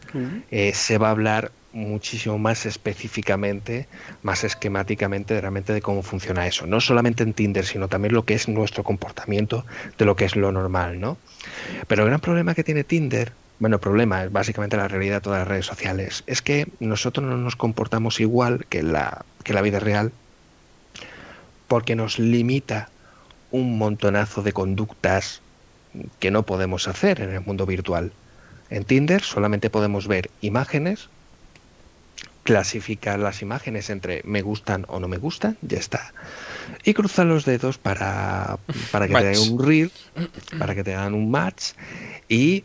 [0.50, 3.86] eh, se va a hablar muchísimo más específicamente,
[4.22, 6.66] más esquemáticamente realmente de cómo funciona eso.
[6.66, 9.66] No solamente en Tinder, sino también lo que es nuestro comportamiento
[9.98, 11.18] de lo que es lo normal, ¿no?
[11.88, 15.40] Pero el gran problema que tiene Tinder, bueno, problema es básicamente la realidad de todas
[15.40, 19.80] las redes sociales, es que nosotros no nos comportamos igual que la, que la vida
[19.80, 20.12] real
[21.68, 22.88] porque nos limita
[23.50, 25.40] un montonazo de conductas
[26.18, 28.12] que no podemos hacer en el mundo virtual.
[28.70, 31.08] En Tinder solamente podemos ver imágenes
[32.44, 36.12] clasificar las imágenes entre me gustan o no me gustan, ya está.
[36.84, 38.58] Y cruzar los dedos para,
[38.92, 39.90] para que te den un reel,
[40.58, 41.72] para que te hagan un match.
[42.28, 42.64] Y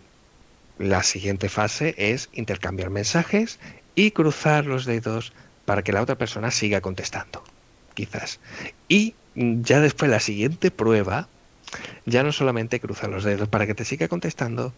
[0.78, 3.60] la siguiente fase es intercambiar mensajes
[3.96, 5.34] y cruzar los dedos
[5.66, 7.44] para que la otra persona siga contestando,
[7.94, 8.40] quizás.
[8.88, 11.28] Y ya después la siguiente prueba,
[12.06, 14.74] ya no solamente cruzar los dedos para que te siga contestando,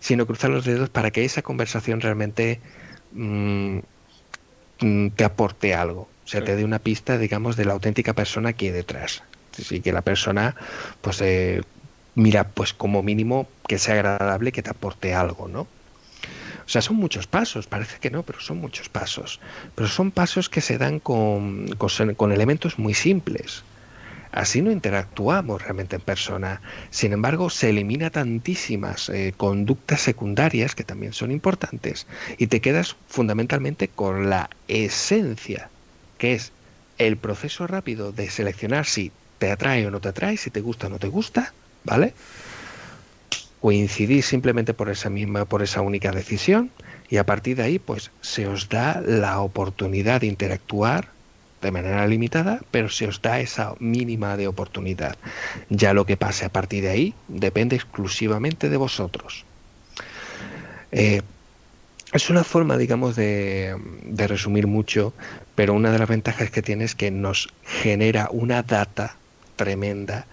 [0.00, 2.60] sino cruzar los dedos para que esa conversación realmente
[3.12, 3.78] Mm,
[5.14, 8.66] te aporte algo, o sea, te dé una pista, digamos, de la auténtica persona que
[8.66, 9.22] hay detrás.
[9.58, 10.56] Así que la persona,
[11.00, 11.62] pues, eh,
[12.14, 15.66] mira, pues como mínimo que sea agradable, que te aporte algo, ¿no?
[16.64, 19.40] O sea, son muchos pasos, parece que no, pero son muchos pasos.
[19.74, 23.64] Pero son pasos que se dan con, con, elementos muy simples.
[24.32, 26.62] Así no interactuamos realmente en persona.
[26.90, 32.06] Sin embargo, se elimina tantísimas eh, conductas secundarias que también son importantes
[32.38, 35.70] y te quedas fundamentalmente con la esencia,
[36.16, 36.52] que es
[36.96, 40.86] el proceso rápido de seleccionar si te atrae o no te atrae, si te gusta
[40.86, 41.54] o no te gusta,
[41.84, 42.14] ¿vale?
[43.60, 46.72] Coincidís simplemente por esa misma, por esa única decisión
[47.08, 51.12] y a partir de ahí, pues se os da la oportunidad de interactuar
[51.62, 55.16] de manera limitada, pero se os da esa mínima de oportunidad.
[55.70, 59.44] Ya lo que pase a partir de ahí depende exclusivamente de vosotros.
[60.90, 61.22] Eh,
[62.12, 65.14] es una forma, digamos, de, de, resumir mucho,
[65.54, 69.16] pero una de las ventajas que tiene es que nos genera una data
[69.56, 70.26] tremenda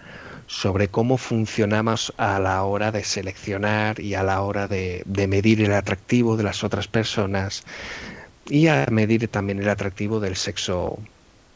[0.46, 5.62] sobre cómo funcionamos a la hora de seleccionar y a la hora de, de medir
[5.62, 7.62] el atractivo de las otras personas
[8.46, 10.98] y a medir también el atractivo del sexo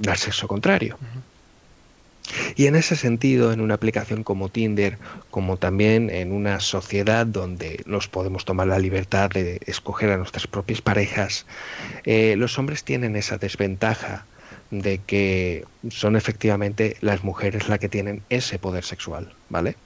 [0.06, 0.98] al sexo contrario.
[2.56, 4.98] Y en ese sentido, en una aplicación como Tinder,
[5.30, 10.46] como también en una sociedad donde nos podemos tomar la libertad de escoger a nuestras
[10.46, 11.46] propias parejas,
[12.04, 14.24] eh, los hombres tienen esa desventaja
[14.70, 19.76] de que son efectivamente las mujeres las que tienen ese poder sexual, ¿vale?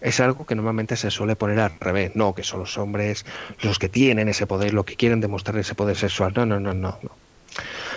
[0.00, 3.24] Es algo que normalmente se suele poner al revés, no, que son los hombres
[3.62, 6.74] los que tienen ese poder, los que quieren demostrar ese poder sexual, no, no, no,
[6.74, 6.98] no.
[7.02, 7.23] no.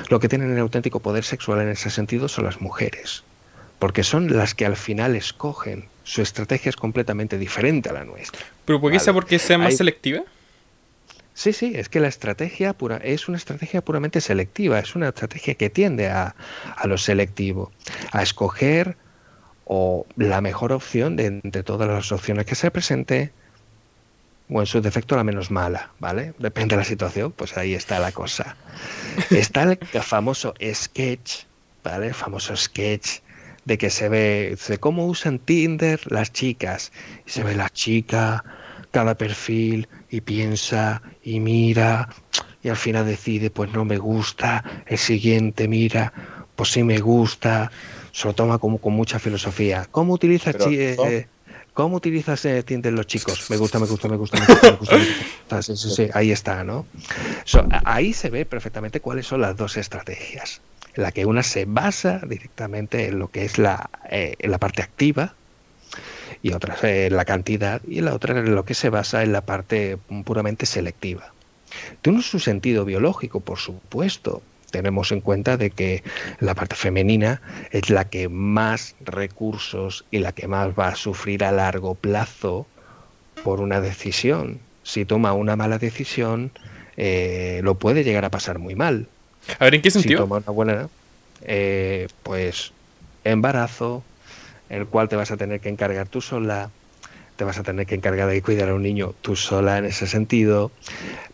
[0.09, 3.23] Lo que tienen el auténtico poder sexual en ese sentido son las mujeres,
[3.79, 5.85] porque son las que al final escogen.
[6.03, 8.45] Su estrategia es completamente diferente a la nuestra.
[8.65, 10.21] ¿Pero por qué sea porque sea más selectiva?
[11.33, 15.53] Sí, sí, es que la estrategia pura es una estrategia puramente selectiva, es una estrategia
[15.53, 16.35] que tiende a,
[16.75, 17.71] a lo selectivo,
[18.11, 18.97] a escoger
[19.65, 23.31] o la mejor opción de entre todas las opciones que se presente,
[24.49, 26.33] o en su defecto la menos mala, ¿vale?
[26.39, 28.55] Depende de la situación, pues ahí está la cosa.
[29.29, 31.43] Está el famoso sketch,
[31.83, 32.07] ¿vale?
[32.07, 33.19] El famoso sketch
[33.65, 36.93] de que se ve de cómo usan Tinder las chicas.
[37.25, 38.43] Y se ve la chica,
[38.91, 42.07] cada perfil, y piensa, y mira,
[42.63, 46.13] y al final decide, pues no me gusta, el siguiente mira,
[46.55, 47.69] pues sí me gusta,
[48.13, 49.87] se lo toma como con mucha filosofía.
[49.91, 51.27] ¿Cómo utiliza eh,
[51.77, 53.51] ¿Cómo utilizas eh, Tinder los chicos?
[53.51, 54.97] Me gusta, me gusta, me gusta, me gusta, me gusta.
[54.97, 55.61] Me gusta.
[55.61, 56.87] Sí, sí, sí, ahí está, ¿no?
[57.45, 60.59] So, ahí se ve perfectamente cuáles son las dos estrategias.
[60.95, 64.81] La que una se basa directamente en lo que es la, eh, en la parte
[64.81, 65.35] activa
[66.41, 69.41] y otra en la cantidad y la otra en lo que se basa en la
[69.41, 71.31] parte puramente selectiva.
[72.01, 76.03] Tiene su sentido biológico, por supuesto, tenemos en cuenta de que
[76.39, 77.41] la parte femenina
[77.71, 82.67] es la que más recursos y la que más va a sufrir a largo plazo
[83.43, 84.59] por una decisión.
[84.83, 86.51] Si toma una mala decisión,
[86.97, 89.07] eh, lo puede llegar a pasar muy mal.
[89.59, 90.19] A ver, ¿en qué sentido?
[90.19, 90.89] Si toma una buena,
[91.43, 92.71] eh, pues
[93.23, 94.03] embarazo,
[94.69, 96.69] el cual te vas a tener que encargar tú sola,
[97.37, 100.07] te vas a tener que encargar de cuidar a un niño tú sola en ese
[100.07, 100.71] sentido.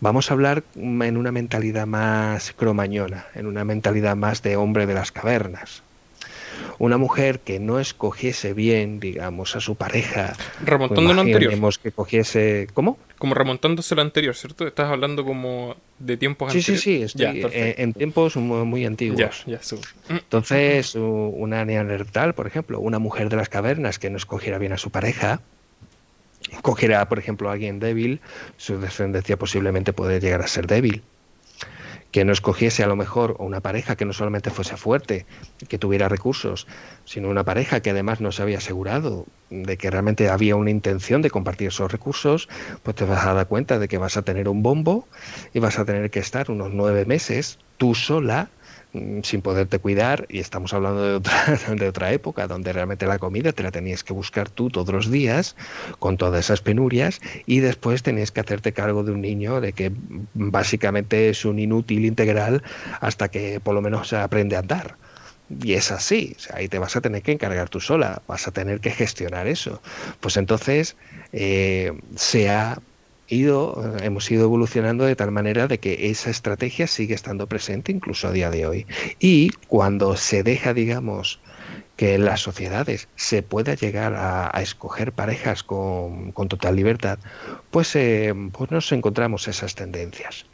[0.04, 4.94] Vamos a hablar en una mentalidad más cromañona, en una mentalidad más de hombre de
[4.94, 5.82] las cavernas.
[6.78, 10.34] Una mujer que no escogiese bien, digamos, a su pareja.
[10.62, 11.54] Remontando lo anterior.
[11.82, 12.68] que cogiese.
[12.74, 12.98] ¿Cómo?
[13.18, 14.68] Como remontándose lo anterior, ¿cierto?
[14.68, 16.84] Estás hablando como de tiempos sí, anteriores.
[16.84, 17.42] Sí, sí, estoy
[17.78, 19.46] en, tiempos muy, muy antiguos.
[19.46, 19.78] Ya, ya,
[20.10, 24.78] Entonces, una neandertal, por ejemplo, una mujer de las cavernas que no escogiera bien a
[24.78, 25.40] su pareja,
[26.62, 28.22] cogiera, por ejemplo, a alguien débil,
[28.58, 31.04] su descendencia posiblemente puede llegar a ser débil.
[32.12, 35.26] Que no escogiese a lo mejor una pareja que no solamente fuese fuerte,
[35.68, 36.68] que tuviera recursos,
[37.06, 41.24] sino una pareja que además no se había asegurado de que realmente había una intención
[41.24, 42.50] de compartir esos recursos,
[42.84, 45.08] pues te vas a dar cuenta de que vas a tener un bombo
[45.54, 48.50] y vas a tener que estar unos nueve meses tú sola
[49.24, 53.52] sin poderte cuidar y estamos hablando de otra, de otra época donde realmente la comida
[53.52, 55.56] te la tenías que buscar tú todos los días
[56.00, 59.92] con todas esas penurias y después tenías que hacerte cargo de un niño de que
[60.36, 62.62] básicamente es un inútil integral
[63.02, 64.96] hasta que por lo menos aprende a andar.
[65.62, 68.80] Y es así, ahí te vas a tener que encargar tú sola, vas a tener
[68.80, 69.82] que gestionar eso.
[70.20, 70.96] Pues entonces
[71.32, 72.80] eh, se ha
[73.34, 78.32] hemos ido evolucionando de tal manera de que esa estrategia sigue estando presente incluso a
[78.32, 78.86] día de hoy.
[79.20, 81.40] Y cuando se deja, digamos,
[81.96, 87.20] que en las sociedades se pueda llegar a, escoger parejas con, con, total libertad,
[87.72, 90.46] pues, eh, pues nos encontramos esas tendencias.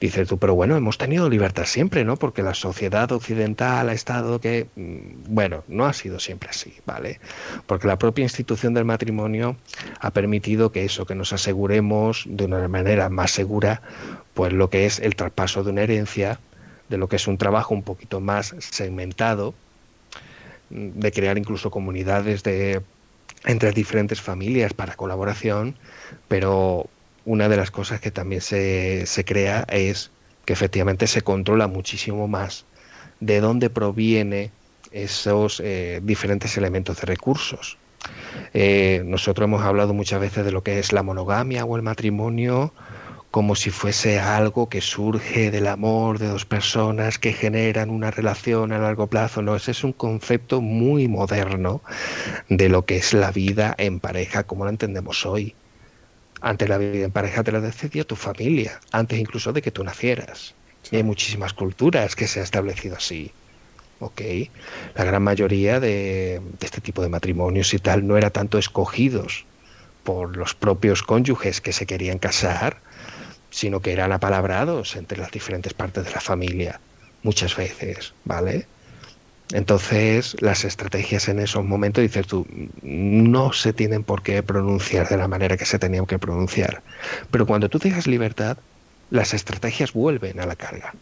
[0.00, 2.16] Dices tú, pero bueno, hemos tenido libertad siempre, ¿no?
[2.16, 7.20] Porque la sociedad occidental ha estado que, mm, bueno, no ha sido siempre así, ¿vale?
[7.66, 9.56] Porque la propia institución del matrimonio
[10.00, 13.80] ha permitido que eso, que nos aseguremos de una manera más segura,
[14.34, 16.40] pues lo que es el traspaso de una herencia,
[16.88, 19.54] de lo que es un trabajo un poquito más segmentado,
[20.70, 22.82] de crear incluso comunidades de
[23.44, 25.76] entre diferentes familias para colaboración,
[26.28, 26.88] pero
[27.24, 30.10] una de las cosas que también se, se crea es
[30.44, 32.64] que efectivamente se controla muchísimo más
[33.20, 34.50] de dónde proviene
[34.90, 37.78] esos eh, diferentes elementos de recursos.
[38.52, 42.72] Eh, nosotros hemos hablado muchas veces de lo que es la monogamia o el matrimonio
[43.30, 48.72] como si fuese algo que surge del amor de dos personas que generan una relación
[48.72, 49.40] a largo plazo.
[49.40, 51.80] No, ese es un concepto muy moderno
[52.50, 55.54] de lo que es la vida en pareja como la entendemos hoy.
[56.42, 59.84] Antes la vida en pareja te la decidía tu familia, antes incluso de que tú
[59.84, 60.54] nacieras.
[60.90, 63.32] Y hay muchísimas culturas que se ha establecido así.
[64.00, 64.20] ¿ok?
[64.96, 69.46] La gran mayoría de, de, este tipo de matrimonios y tal no era tanto escogidos
[70.02, 72.78] por los propios cónyuges que se querían casar,
[73.50, 76.80] sino que eran apalabrados entre las diferentes partes de la familia,
[77.22, 78.66] muchas veces, ¿vale?
[79.52, 82.46] Entonces, las estrategias en esos momentos, dices tú,
[82.82, 86.82] no se tienen por qué pronunciar de la manera que se tenían que pronunciar.
[87.30, 88.56] Pero cuando tú dejas libertad,
[89.10, 90.94] las estrategias vuelven a la carga.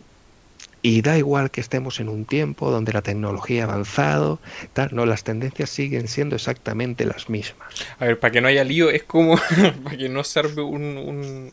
[0.82, 4.40] Y da igual que estemos en un tiempo donde la tecnología ha avanzado,
[4.72, 7.68] tal, no, las tendencias siguen siendo exactamente las mismas.
[7.98, 9.38] A ver, para que no haya lío, es como
[9.84, 11.53] para que no serve un,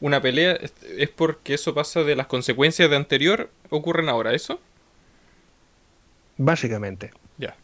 [0.00, 0.56] una pelea,
[0.96, 4.60] es porque eso pasa de las consecuencias de anterior ocurren ahora, ¿eso?
[6.36, 7.12] Básicamente.
[7.38, 7.56] Ya.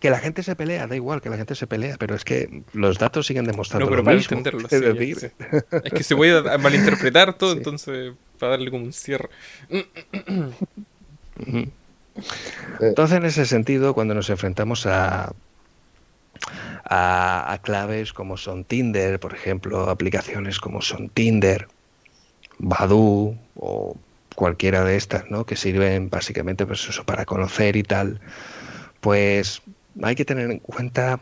[0.00, 2.62] Que la gente se pelea, da igual que la gente se pelea, pero es que
[2.72, 5.32] los datos siguen demostrando no, pero para entenderlo, es,
[5.84, 9.30] es que se puede malinterpretar todo, entonces para darle como un cierre.
[12.80, 15.32] Entonces, en ese sentido, cuando nos enfrentamos a,
[16.84, 21.68] a, a, claves como son Tinder, por ejemplo, aplicaciones como son Tinder,
[22.58, 23.96] Badu o
[24.34, 25.46] cualquiera de estas, ¿no?
[25.46, 28.20] Que sirven básicamente pues para conocer y tal.
[29.00, 29.62] Pues
[30.02, 31.20] hay que tener en cuenta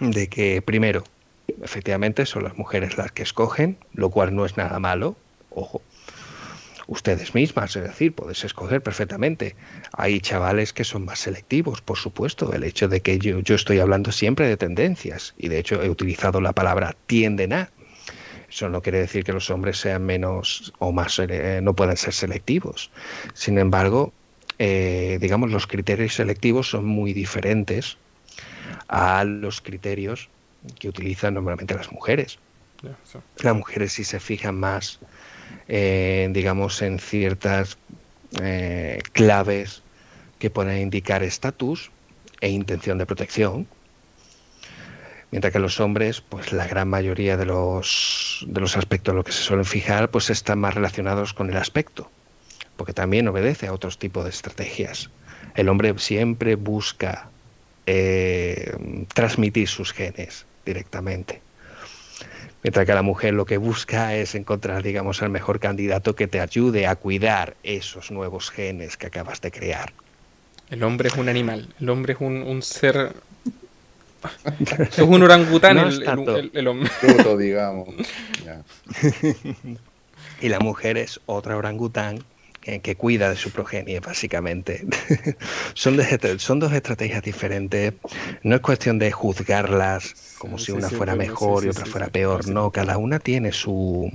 [0.00, 1.04] de que primero,
[1.62, 5.16] efectivamente son las mujeres las que escogen, lo cual no es nada malo,
[5.50, 5.82] ojo,
[6.86, 9.54] ustedes mismas, es decir, podéis escoger perfectamente.
[9.92, 13.78] Hay chavales que son más selectivos, por supuesto, el hecho de que yo, yo estoy
[13.78, 17.70] hablando siempre de tendencias y de hecho he utilizado la palabra tienden a,
[18.50, 22.12] eso no quiere decir que los hombres sean menos o más, eh, no puedan ser
[22.12, 22.90] selectivos.
[23.32, 24.12] Sin embargo,
[24.58, 27.96] eh, digamos, los criterios selectivos son muy diferentes
[28.88, 30.28] a los criterios
[30.78, 32.38] que utilizan normalmente las mujeres.
[33.42, 34.98] Las mujeres sí se fijan más,
[35.68, 37.78] eh, digamos, en ciertas
[39.12, 39.82] claves
[40.38, 41.90] que pueden indicar estatus
[42.40, 43.66] e intención de protección,
[45.30, 49.24] mientras que los hombres, pues la gran mayoría de los, de los aspectos en los
[49.24, 52.10] que se suelen fijar, pues están más relacionados con el aspecto,
[52.76, 55.10] porque también obedece a otros tipos de estrategias.
[55.54, 57.28] El hombre siempre busca
[57.86, 58.72] eh,
[59.14, 61.40] transmitir sus genes directamente.
[62.62, 66.40] Mientras que la mujer lo que busca es encontrar, digamos, el mejor candidato que te
[66.40, 69.92] ayude a cuidar esos nuevos genes que acabas de crear.
[70.68, 73.14] El hombre es un animal, el hombre es un ser
[74.80, 76.90] es un orangután el, hombre.
[77.38, 77.88] digamos.
[80.40, 82.24] y la mujer es otra orangután
[82.60, 84.86] que, cuida de su progenie, básicamente.
[85.74, 85.98] son,
[86.38, 87.94] son dos estrategias diferentes.
[88.42, 92.48] No es cuestión de juzgarlas como si una fuera mejor y otra fuera peor.
[92.48, 94.10] No, cada una tiene su,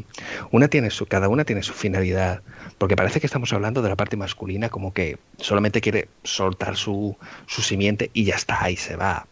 [0.51, 2.41] una tiene su, cada una tiene su finalidad.
[2.77, 7.17] Porque parece que estamos hablando de la parte masculina como que solamente quiere soltar su,
[7.47, 9.27] su simiente y ya está, ahí se va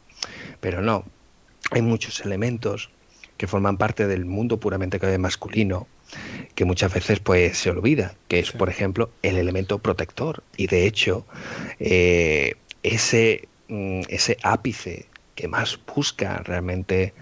[0.63, 1.03] pero no,
[1.71, 2.89] hay muchos elementos
[3.35, 5.87] que forman parte del mundo puramente masculino
[6.55, 10.87] que muchas veces pues se olvida, que es por ejemplo el elemento protector y de
[10.87, 11.25] hecho
[11.79, 17.13] eh, ese, mm, ese ápice que más busca realmente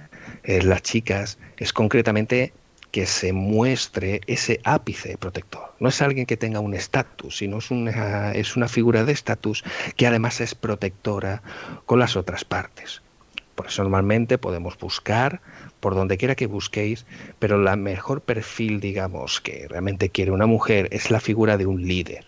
[0.43, 2.53] eh, las chicas es concretamente
[2.91, 5.73] que se muestre ese ápice protector.
[5.79, 9.63] No es alguien que tenga un estatus, sino es una, es una figura de estatus
[9.95, 11.41] que además es protectora
[11.87, 13.01] con las otras partes.
[13.61, 15.39] Por eso normalmente podemos buscar
[15.79, 17.05] por donde quiera que busquéis,
[17.37, 21.87] pero la mejor perfil, digamos, que realmente quiere una mujer es la figura de un
[21.87, 22.25] líder.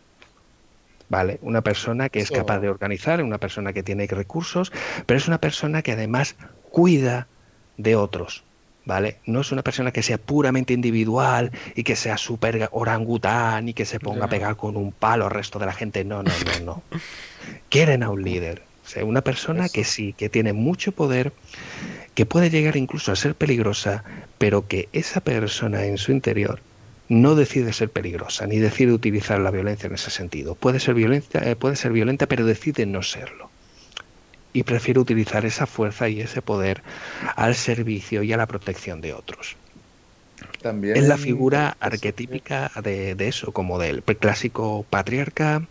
[1.10, 1.40] ¿Vale?
[1.42, 4.72] Una persona que es capaz de organizar, una persona que tiene recursos,
[5.08, 6.36] pero es una persona que además
[6.70, 7.26] cuida
[7.78, 8.44] de otros.
[8.86, 9.18] ¿Vale?
[9.26, 13.86] No es una persona que sea puramente individual y que sea súper orangután y que
[13.86, 16.06] se ponga a pegar con un palo al resto de la gente.
[16.06, 16.84] No, no, no, no.
[17.70, 18.73] Quieren a un líder
[19.04, 21.34] una persona que sí, que tiene mucho poder,
[22.14, 24.04] que puede llegar incluso a ser peligrosa,
[24.38, 26.60] pero que esa persona en su interior
[27.10, 30.56] no decide ser peligrosa, ni decide utilizar la violencia en ese sentido.
[30.56, 33.50] Puede ser violenta, eh, puede ser violenta pero decide no serlo.
[34.56, 36.84] y prefiere utilizar esa fuerza y ese poder
[37.36, 39.56] al servicio y a la protección de otros.
[40.62, 45.66] También es la figura arquetípica de, de, eso, como del clásico patriarca,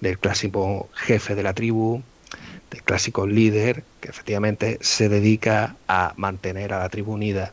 [0.00, 2.02] del clásico jefe de la tribu,
[2.70, 7.52] del clásico líder, que efectivamente se dedica a mantener a la tribu unida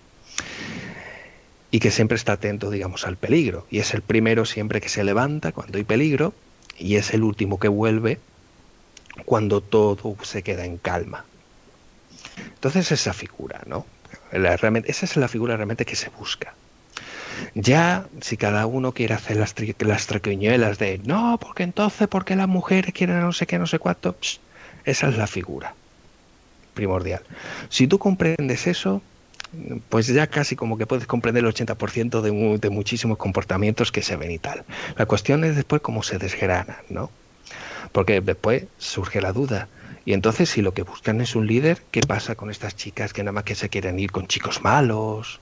[1.71, 3.65] y que siempre está atento, digamos, al peligro.
[3.69, 6.33] Y es el primero siempre que se levanta cuando hay peligro
[6.77, 8.19] y es el último que vuelve
[9.25, 11.25] cuando todo se queda en calma.
[12.37, 13.85] Entonces esa figura, ¿no?
[14.31, 16.53] esa es la figura realmente que se busca.
[17.53, 22.47] Ya, si cada uno quiere hacer las, las traquiñuelas de no, porque entonces, porque las
[22.47, 24.15] mujeres quieren no sé qué, no sé cuánto,
[24.85, 25.73] esa es la figura
[26.73, 27.21] primordial.
[27.69, 29.01] Si tú comprendes eso,
[29.89, 34.15] pues ya casi como que puedes comprender el 80% de, de muchísimos comportamientos que se
[34.15, 34.63] ven y tal.
[34.97, 37.09] La cuestión es después cómo se desgrana, ¿no?
[37.91, 39.67] Porque después surge la duda.
[40.05, 43.23] Y entonces si lo que buscan es un líder, ¿qué pasa con estas chicas que
[43.23, 45.39] nada más que se quieren ir con chicos malos?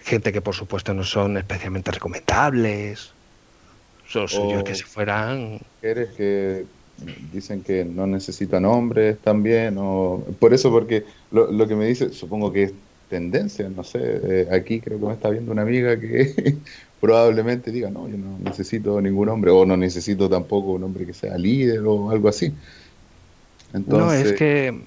[0.00, 3.12] Gente que por supuesto no son especialmente recomendables.
[4.06, 5.60] Son suyos que si fueran...
[5.80, 6.64] ¿Quieres que
[7.32, 12.12] dicen que no necesitan hombres también, o por eso, porque lo, lo que me dice,
[12.12, 12.72] supongo que es
[13.08, 16.56] tendencia, no sé, eh, aquí creo que me está viendo una amiga que
[17.00, 21.14] probablemente diga, no, yo no necesito ningún hombre, o no necesito tampoco un hombre que
[21.14, 22.52] sea líder o algo así.
[23.72, 24.24] Entonces...
[24.24, 24.82] No, es que,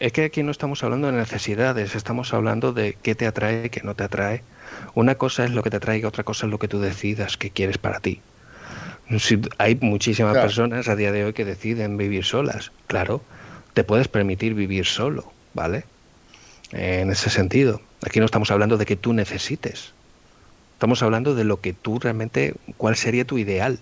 [0.00, 3.82] es que aquí no estamos hablando de necesidades, estamos hablando de qué te atrae, qué
[3.82, 4.42] no te atrae.
[4.94, 7.36] Una cosa es lo que te atrae y otra cosa es lo que tú decidas
[7.36, 8.20] que quieres para ti
[9.58, 12.72] hay muchísimas personas a día de hoy que deciden vivir solas.
[12.86, 13.22] Claro,
[13.74, 15.84] te puedes permitir vivir solo, ¿vale?
[16.72, 17.80] En ese sentido.
[18.04, 19.92] Aquí no estamos hablando de que tú necesites.
[20.74, 23.78] Estamos hablando de lo que tú realmente, cuál sería tu ideal,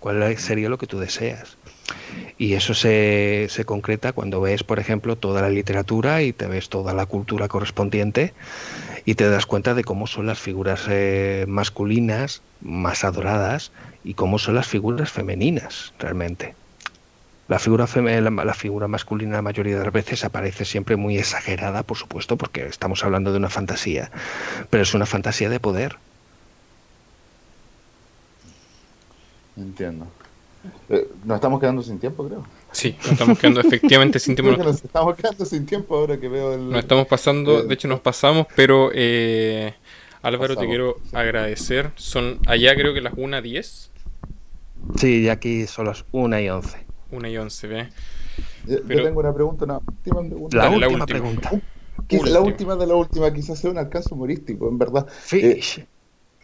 [0.00, 1.56] cuál sería lo que tú deseas.
[2.36, 6.68] Y eso se, se, concreta cuando ves, por ejemplo, toda la literatura y te ves
[6.68, 8.34] toda la cultura correspondiente
[9.04, 13.70] y te das cuenta de cómo son las figuras eh, masculinas más adoradas
[14.02, 16.54] y cómo son las figuras femeninas realmente.
[17.46, 21.98] La figura, la, figura masculina la mayoría de las veces aparece siempre muy exagerada, por
[21.98, 24.10] supuesto, porque estamos hablando de una fantasía,
[24.70, 25.96] pero es una fantasía de poder.
[29.58, 30.06] Entiendo.
[30.88, 32.46] Eh, nos estamos quedando sin tiempo, creo.
[32.72, 34.62] Sí, nos estamos quedando efectivamente sin tiempo.
[34.62, 36.70] nos estamos quedando sin tiempo ahora que veo el...
[36.70, 39.74] Nos estamos pasando, de hecho nos pasamos, pero eh,
[40.24, 41.90] Álvaro, te quiero agradecer.
[41.96, 43.90] Son allá creo que las 1.10.
[44.96, 46.78] Sí, y aquí son las 1 y 11.
[47.12, 47.88] 1 y 11, ¿ve?
[48.66, 50.56] Yo, tengo una pregunta, una última pregunta.
[50.56, 51.50] La, última, pregunta.
[52.24, 55.06] la última de la última, quizás sea un alcance humorístico, en verdad.
[55.32, 55.60] Eh,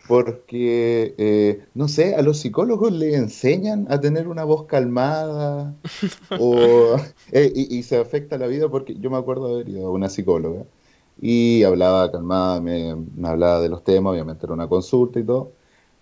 [0.06, 5.74] porque, eh, no sé, a los psicólogos le enseñan a tener una voz calmada
[6.38, 6.96] o,
[7.32, 10.10] eh, y, se afecta la vida porque yo me acuerdo de haber ido a una
[10.10, 10.64] psicóloga
[11.20, 15.52] y hablaba calmada, me, hablaba de los temas, obviamente era una consulta y todo.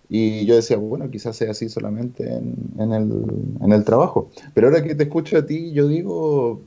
[0.07, 4.31] Y yo decía, bueno, quizás sea así solamente en, el, trabajo.
[4.53, 6.61] Pero ahora que te escucho a ti, yo digo,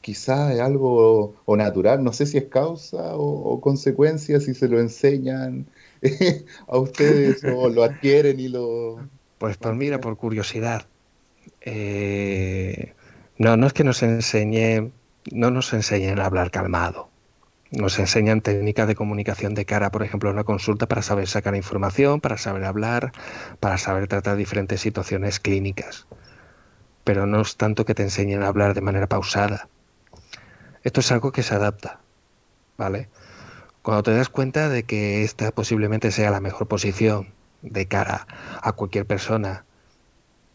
[0.00, 4.78] quizás es algo o natural, no sé si es causa o, consecuencia, si se lo
[4.80, 5.66] enseñan
[6.68, 8.98] a ustedes o lo adquieren y lo...
[9.38, 10.86] Pues, pues mira, por curiosidad.
[11.60, 12.94] Eh,
[13.36, 14.92] no, no es que nos enseñe,
[15.32, 17.10] no nos enseñen a hablar calmado.
[17.72, 21.56] Nos enseñan técnicas de comunicación de cara, por ejemplo, a una consulta para saber sacar
[21.56, 23.10] información, para saber hablar,
[23.58, 26.06] para saber tratar diferentes situaciones clínicas.
[27.02, 29.68] Pero no es tanto que te enseñen a hablar de manera pausada.
[30.84, 31.98] Esto es algo que se adapta,
[32.76, 33.08] ¿vale?
[33.82, 38.28] Cuando te das cuenta de que esta posiblemente sea la mejor posición de cara
[38.62, 39.64] a cualquier persona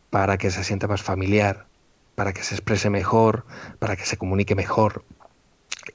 [0.10, 1.66] para que se sienta más familiar,
[2.16, 3.46] para que se exprese mejor,
[3.80, 5.04] para que se comunique mejor,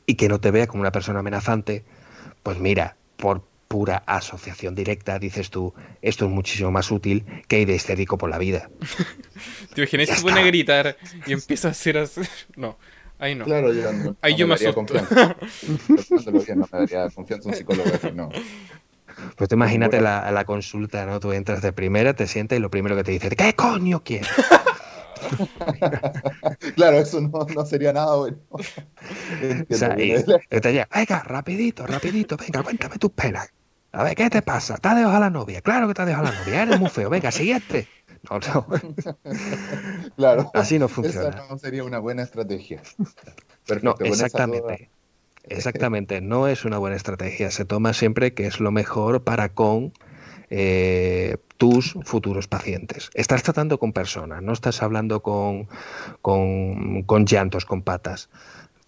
[0.06, 1.84] y que no te vea como una persona amenazante,
[2.42, 7.66] pues mira, por pura asociación directa, dices tú, esto es muchísimo más útil que ir
[7.66, 8.70] de histérico por la vida.
[9.74, 10.96] Te imaginas se pone a gritar
[11.26, 12.20] y empieza a hacer así.
[12.56, 12.78] No,
[13.18, 13.44] ahí no.
[13.44, 15.36] Claro, yo no, ahí yo me, me confianza.
[16.26, 18.30] no me daría confianza un psicólogo no.
[19.36, 21.20] Pues te imagínate la, la, consulta, ¿no?
[21.20, 24.28] Tú entras de primera, te sientes y lo primero que te dice, ¿qué coño quieres?
[26.74, 28.38] claro, eso no, sería nada bueno.
[30.94, 33.48] venga, rapidito, rapidito, venga, cuéntame tus penas.
[33.92, 34.76] A ver, ¿qué te pasa?
[34.76, 35.62] ¿Te has dejado a la novia?
[35.62, 37.08] Claro que te has dejado a la novia, eres muy feo.
[37.08, 37.88] Venga, siguiente.
[38.30, 38.66] No, no.
[40.16, 40.50] claro.
[40.52, 41.30] Así no funciona.
[41.30, 42.82] Esa no sería una buena estrategia.
[43.82, 44.90] no, exactamente.
[45.48, 47.50] Exactamente, no es una buena estrategia.
[47.50, 49.92] Se toma siempre que es lo mejor para con
[50.50, 53.10] eh, tus futuros pacientes.
[53.14, 55.68] Estás tratando con personas, no estás hablando con,
[56.20, 58.28] con, con llantos, con patas.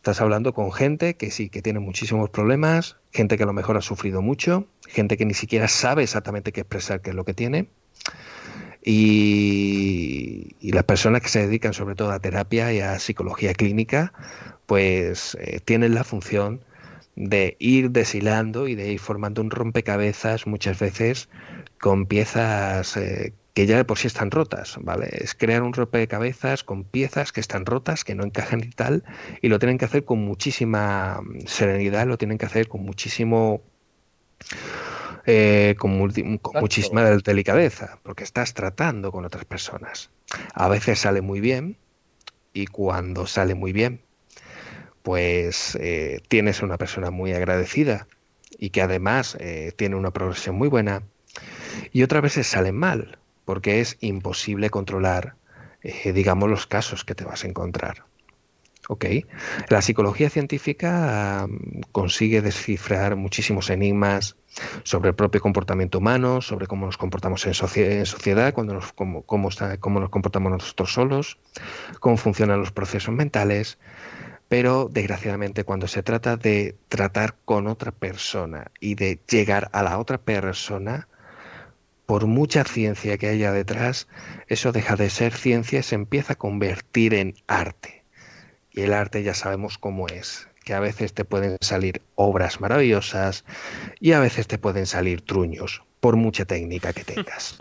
[0.09, 3.77] Estás hablando con gente que sí, que tiene muchísimos problemas, gente que a lo mejor
[3.77, 7.35] ha sufrido mucho, gente que ni siquiera sabe exactamente qué expresar qué es lo que
[7.35, 7.69] tiene.
[8.83, 14.15] Y, las personas que se dedican sobre todo a terapia y a psicología clínica,
[14.65, 16.65] pues eh, tienen la función
[17.15, 21.29] de ir deshilando y de ir formando un rompecabezas muchas veces
[21.79, 25.09] con piezas eh, que ya de por sí están rotas, ¿vale?
[25.11, 29.03] Es crear un rompecabezas con piezas que están rotas, que no encajan y tal,
[29.43, 33.61] y lo tienen que hacer con muchísima mm, serenidad, lo tienen que hacer con muchísimo...
[35.27, 35.91] Eh, con,
[36.61, 40.13] muchísima delicadeza, porque estás tratando con otras personas.
[40.55, 41.79] A veces sale muy bien,
[42.53, 44.03] y cuando sale muy bien,
[45.03, 48.07] pues eh, tienes una persona muy agradecida
[48.57, 51.03] y que además eh, tiene una progresión muy buena,
[51.93, 53.19] y otras veces salen mal,
[53.49, 55.37] porque es imposible controlar,
[55.81, 58.05] eh, digamos, los casos que te vas a encontrar.
[58.89, 59.07] ¿Ok?
[59.70, 61.49] La psicología científica
[61.91, 64.37] consigue descifrar muchísimos enigmas
[64.83, 70.11] sobre el propio comportamiento humano, sobre cómo nos comportamos en, sociedad, cuando cómo, cómo nos
[70.11, 71.39] comportamos nosotros solos,
[72.01, 73.79] cómo funcionan los procesos mentales,
[74.49, 79.99] pero desgraciadamente cuando se trata de tratar con otra persona y de llegar a la
[79.99, 81.09] otra persona,
[82.09, 84.09] por mucha ciencia que haya detrás,
[84.47, 88.03] eso deja de ser ciencia y se empieza a convertir en arte.
[88.73, 93.45] Y el arte ya sabemos cómo es, que a veces te pueden salir obras maravillosas
[94.01, 97.59] y a veces te pueden salir truños, por mucha técnica que tengas.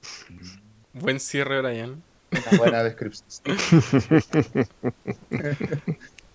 [0.92, 2.02] Buen cierre, Brian.
[2.32, 3.56] Una buena descripción.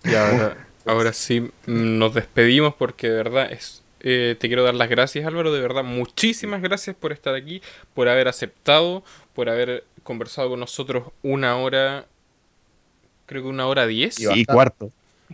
[0.02, 4.90] y ahora, ahora sí nos despedimos porque de verdad es eh, te quiero dar las
[4.90, 5.52] gracias, Álvaro.
[5.52, 7.62] De verdad, muchísimas gracias por estar aquí,
[7.94, 12.06] por haber aceptado, por haber conversado con nosotros una hora,
[13.26, 14.18] creo que una hora diez.
[14.18, 14.90] Y, cuarto.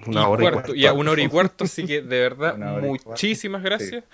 [0.06, 0.74] Una hora y cuarto.
[0.74, 4.04] Y a una hora y cuarto, así que de verdad, muchísimas gracias.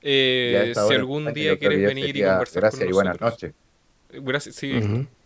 [0.00, 3.52] Eh, si algún día quieres venir y conversar gracias con y buenas noches.
[4.10, 4.80] Gracias, sí.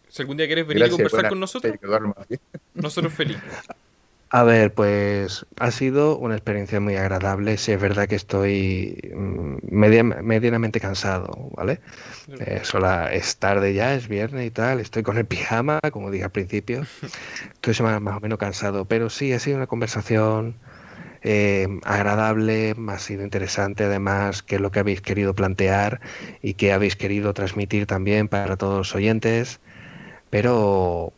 [0.08, 1.74] Si algún día quieres venir y conversar con nosotros,
[2.72, 3.42] nosotros felices.
[4.30, 7.56] A ver, pues ha sido una experiencia muy agradable.
[7.56, 11.80] Si es verdad que estoy mm, medianamente cansado, ¿vale?
[12.40, 12.62] Eh,
[13.12, 14.80] es tarde ya, es viernes y tal.
[14.80, 16.82] Estoy con el pijama, como dije al principio.
[17.62, 20.56] Estoy más, o menos cansado, pero sí ha sido una conversación
[21.22, 26.00] eh, agradable, ha sido interesante además, que es lo que habéis querido plantear
[26.42, 29.60] y que habéis querido transmitir también para todos los oyentes.
[30.30, 31.12] Pero,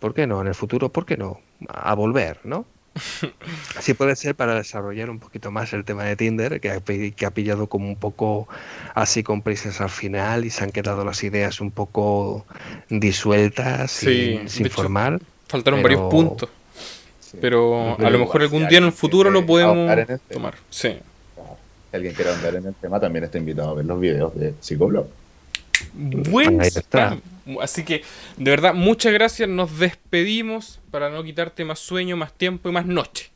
[0.00, 0.40] ¿por qué no?
[0.42, 1.40] En el futuro, ¿por qué no?
[1.68, 2.66] A volver, ¿no?
[3.76, 7.26] Así puede ser para desarrollar un poquito más el tema de Tinder, que ha, que
[7.26, 8.48] ha pillado como un poco
[8.94, 12.46] así con prisas al final y se han quedado las ideas un poco
[12.88, 15.20] disueltas, sin, formar.
[15.48, 16.48] faltaron varios puntos.
[17.40, 20.54] Pero a lo mejor algún día en el futuro lo podemos tomar.
[20.70, 20.96] Sí.
[21.90, 24.54] Si alguien quiere andar en el tema, también está invitado a ver los videos de
[24.60, 25.06] Psicoblog.
[25.92, 26.60] Buen
[27.60, 28.02] Así que,
[28.38, 29.48] de verdad, muchas gracias.
[29.48, 33.30] Nos despedimos para no quitarte más sueño, más tiempo y más noche.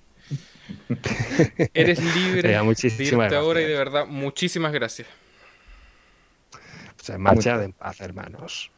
[1.74, 5.08] Eres libre de irte ahora y de verdad, muchísimas gracias.
[7.02, 8.70] Se marcha de paz, hermanos.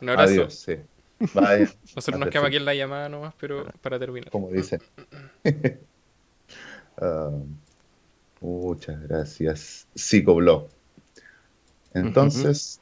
[0.00, 0.32] Un abrazo.
[0.32, 0.76] Adiós, sí.
[1.94, 4.30] Nosotros nos quedamos aquí en la llamada nomás, pero para terminar.
[4.30, 4.80] Como dicen.
[7.00, 7.30] Ah,
[8.42, 9.86] muchas gracias.
[9.94, 10.68] Psicoblog.
[11.94, 12.81] Entonces,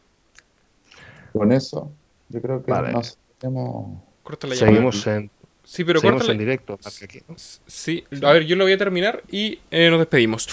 [1.32, 1.92] con eso,
[2.28, 3.18] yo creo que nos
[4.52, 5.30] Seguimos en.
[5.64, 6.78] Sí, pero Seguimos en directo.
[7.66, 10.48] Sí, a ver, yo lo voy a terminar y eh, nos despedimos.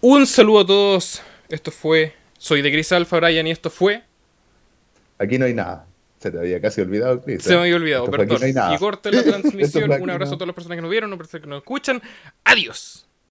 [0.00, 1.22] Un saludo a todos.
[1.48, 2.14] Esto fue.
[2.38, 4.02] Soy de Gris Alfa, Brian, y esto fue.
[5.18, 5.86] Aquí no hay nada.
[6.18, 7.42] Se te había casi olvidado, Chris.
[7.42, 8.38] Se me había olvidado, perdón.
[8.74, 9.90] y corte la transmisión.
[9.90, 12.02] un abrazo a todas las personas que nos vieron, a las personas que nos escuchan.
[12.44, 13.05] Adiós.